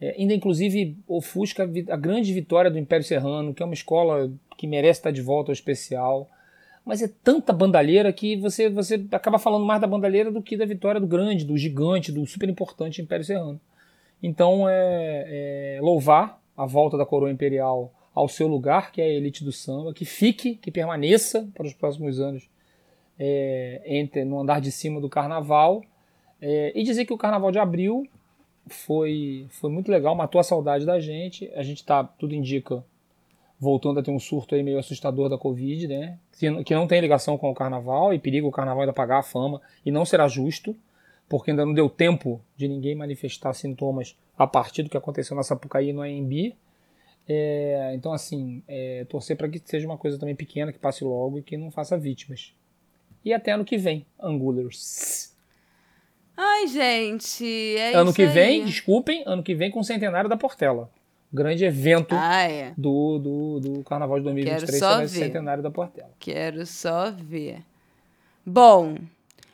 é, 0.00 0.16
ainda 0.18 0.34
inclusive 0.34 0.96
ofusca 1.06 1.62
a 1.62 1.96
grande 1.96 2.32
vitória 2.32 2.70
do 2.70 2.78
Império 2.78 3.04
Serrano, 3.04 3.54
que 3.54 3.62
é 3.62 3.66
uma 3.66 3.74
escola 3.74 4.30
que 4.56 4.66
merece 4.66 5.00
estar 5.00 5.10
de 5.10 5.22
volta 5.22 5.50
ao 5.50 5.54
especial 5.54 6.28
mas 6.84 7.00
é 7.00 7.08
tanta 7.22 7.52
bandalheira 7.52 8.12
que 8.12 8.36
você, 8.36 8.68
você 8.68 9.06
acaba 9.10 9.38
falando 9.38 9.64
mais 9.64 9.80
da 9.80 9.86
bandalheira 9.86 10.30
do 10.30 10.42
que 10.42 10.56
da 10.56 10.66
vitória 10.66 11.00
do 11.00 11.06
grande, 11.06 11.44
do 11.44 11.56
gigante, 11.56 12.12
do 12.12 12.26
super 12.26 12.48
importante 12.48 13.00
Império 13.00 13.24
Serrano. 13.24 13.58
Então 14.22 14.68
é, 14.68 15.76
é 15.76 15.80
louvar 15.80 16.40
a 16.56 16.66
volta 16.66 16.98
da 16.98 17.06
coroa 17.06 17.30
imperial 17.30 17.92
ao 18.14 18.28
seu 18.28 18.46
lugar, 18.46 18.92
que 18.92 19.00
é 19.00 19.04
a 19.04 19.08
elite 19.08 19.42
do 19.42 19.50
samba, 19.50 19.94
que 19.94 20.04
fique, 20.04 20.56
que 20.56 20.70
permaneça 20.70 21.48
para 21.54 21.66
os 21.66 21.72
próximos 21.72 22.20
anos 22.20 22.48
é, 23.18 23.82
entre, 23.86 24.24
no 24.24 24.38
andar 24.38 24.60
de 24.60 24.70
cima 24.70 25.00
do 25.00 25.08
carnaval. 25.08 25.82
É, 26.40 26.72
e 26.78 26.82
dizer 26.82 27.06
que 27.06 27.12
o 27.12 27.18
carnaval 27.18 27.50
de 27.50 27.58
abril 27.58 28.06
foi, 28.66 29.46
foi 29.50 29.70
muito 29.70 29.90
legal, 29.90 30.14
matou 30.14 30.40
a 30.40 30.44
saudade 30.44 30.86
da 30.86 30.98
gente. 31.00 31.50
A 31.54 31.62
gente 31.62 31.84
tá, 31.84 32.04
tudo 32.04 32.34
indica, 32.34 32.84
voltando 33.58 34.00
a 34.00 34.02
ter 34.02 34.10
um 34.10 34.18
surto 34.18 34.54
aí 34.54 34.62
meio 34.62 34.78
assustador 34.78 35.28
da 35.28 35.38
Covid, 35.38 35.88
né? 35.88 36.18
Que 36.32 36.74
não 36.74 36.86
tem 36.86 37.00
ligação 37.00 37.38
com 37.38 37.50
o 37.50 37.54
carnaval 37.54 38.12
e 38.12 38.18
periga 38.18 38.46
o 38.46 38.52
carnaval 38.52 38.82
ainda 38.82 38.92
pagar 38.92 39.18
a 39.18 39.22
fama 39.22 39.60
e 39.84 39.90
não 39.90 40.04
será 40.04 40.28
justo, 40.28 40.76
porque 41.28 41.50
ainda 41.50 41.64
não 41.64 41.72
deu 41.72 41.88
tempo 41.88 42.40
de 42.56 42.68
ninguém 42.68 42.94
manifestar 42.94 43.54
sintomas 43.54 44.16
a 44.36 44.46
partir 44.46 44.82
do 44.82 44.90
que 44.90 44.96
aconteceu 44.96 45.36
na 45.36 45.42
Sapucaí 45.42 45.90
e 45.90 45.92
no 45.92 46.02
AMB. 46.02 46.54
É, 47.26 47.92
então, 47.94 48.12
assim, 48.12 48.62
é, 48.68 49.04
torcer 49.08 49.36
para 49.36 49.48
que 49.48 49.60
seja 49.64 49.86
uma 49.86 49.96
coisa 49.96 50.18
também 50.18 50.34
pequena, 50.34 50.72
que 50.72 50.78
passe 50.78 51.04
logo 51.04 51.38
e 51.38 51.42
que 51.42 51.56
não 51.56 51.70
faça 51.70 51.96
vítimas. 51.96 52.54
E 53.24 53.32
até 53.32 53.52
ano 53.52 53.64
que 53.64 53.78
vem, 53.78 54.04
Angulers. 54.20 55.33
Ai, 56.36 56.66
gente, 56.66 57.76
é 57.76 57.94
Ano 57.94 58.12
que 58.12 58.26
vem, 58.26 58.62
aí. 58.62 58.64
desculpem, 58.64 59.22
ano 59.26 59.42
que 59.42 59.54
vem 59.54 59.70
com 59.70 59.80
o 59.80 59.84
centenário 59.84 60.28
da 60.28 60.36
Portela 60.36 60.90
grande 61.34 61.64
evento 61.64 62.14
ah, 62.16 62.42
é. 62.42 62.72
do, 62.76 63.18
do, 63.18 63.60
do 63.60 63.82
Carnaval 63.82 64.18
de 64.18 64.24
2023, 64.24 64.78
será 64.78 65.04
esse 65.04 65.18
centenário 65.18 65.62
da 65.62 65.70
Portela. 65.70 66.10
Quero 66.20 66.64
só 66.64 67.10
ver. 67.10 67.58
Bom, 68.46 68.96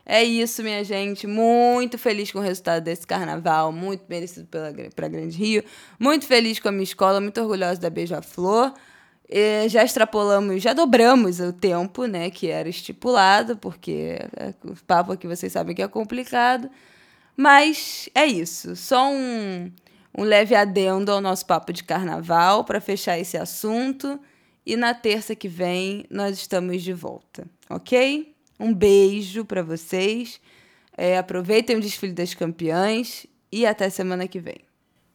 é 0.04 0.22
isso, 0.22 0.62
minha 0.62 0.84
gente. 0.84 1.26
Muito 1.26 1.96
feliz 1.96 2.30
com 2.30 2.38
o 2.38 2.42
resultado 2.42 2.84
desse 2.84 3.06
carnaval, 3.06 3.72
muito 3.72 4.04
merecido 4.08 4.46
pela, 4.46 4.72
pra 4.94 5.08
Grande 5.08 5.38
Rio. 5.38 5.64
Muito 5.98 6.26
feliz 6.26 6.60
com 6.60 6.68
a 6.68 6.72
minha 6.72 6.84
escola, 6.84 7.18
muito 7.18 7.40
orgulhosa 7.40 7.80
da 7.80 7.88
Beija-Flor. 7.88 8.74
Já 9.68 9.84
extrapolamos, 9.84 10.62
já 10.62 10.72
dobramos 10.72 11.40
o 11.40 11.52
tempo, 11.52 12.06
né, 12.06 12.30
que 12.30 12.48
era 12.48 12.68
estipulado, 12.68 13.56
porque 13.56 14.18
é, 14.36 14.52
o 14.64 14.74
papo 14.86 15.12
aqui 15.12 15.26
vocês 15.26 15.52
sabem 15.52 15.74
que 15.74 15.82
é 15.82 15.88
complicado. 15.88 16.68
Mas 17.36 18.08
é 18.14 18.26
isso. 18.26 18.74
Só 18.76 19.10
um 19.10 19.70
um 20.16 20.24
leve 20.24 20.54
adendo 20.54 21.12
ao 21.12 21.20
nosso 21.20 21.46
papo 21.46 21.72
de 21.72 21.84
carnaval 21.84 22.64
para 22.64 22.80
fechar 22.80 23.18
esse 23.18 23.36
assunto. 23.36 24.18
E 24.66 24.76
na 24.76 24.92
terça 24.92 25.34
que 25.34 25.48
vem 25.48 26.04
nós 26.10 26.36
estamos 26.36 26.82
de 26.82 26.92
volta, 26.92 27.46
ok? 27.68 28.34
Um 28.58 28.74
beijo 28.74 29.44
para 29.44 29.62
vocês. 29.62 30.40
É, 30.96 31.16
aproveitem 31.16 31.76
o 31.76 31.80
desfile 31.80 32.12
das 32.12 32.34
campeãs 32.34 33.26
e 33.50 33.64
até 33.64 33.88
semana 33.88 34.28
que 34.28 34.38
vem. 34.38 34.69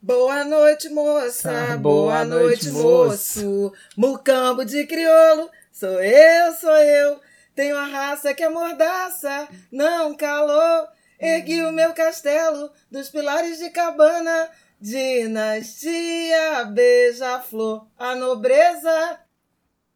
Boa 0.05 0.43
noite, 0.43 0.87
moça. 0.89 1.49
Ah, 1.49 1.77
boa, 1.77 2.23
boa, 2.23 2.25
noite, 2.25 2.69
moço. 2.69 3.43
moço. 3.43 3.73
Mucambo 3.97 4.63
de 4.63 4.85
crioulo. 4.85 5.49
Sou 5.71 5.99
eu, 5.99 6.53
sou 6.53 6.77
eu. 6.77 7.19
Tenho 7.55 7.75
a 7.75 7.87
raça 7.87 8.31
que 8.31 8.43
é 8.43 8.47
mordaça. 8.47 9.47
Não 9.71 10.13
calou. 10.15 10.87
Ergui 11.19 11.63
o 11.63 11.71
meu 11.71 11.91
castelo 11.95 12.71
dos 12.91 13.09
pilares 13.09 13.57
de 13.57 13.71
cabana, 13.71 14.47
dinastia 14.79 16.65
beija-flor, 16.65 17.87
a 17.97 18.13
nobreza 18.13 19.19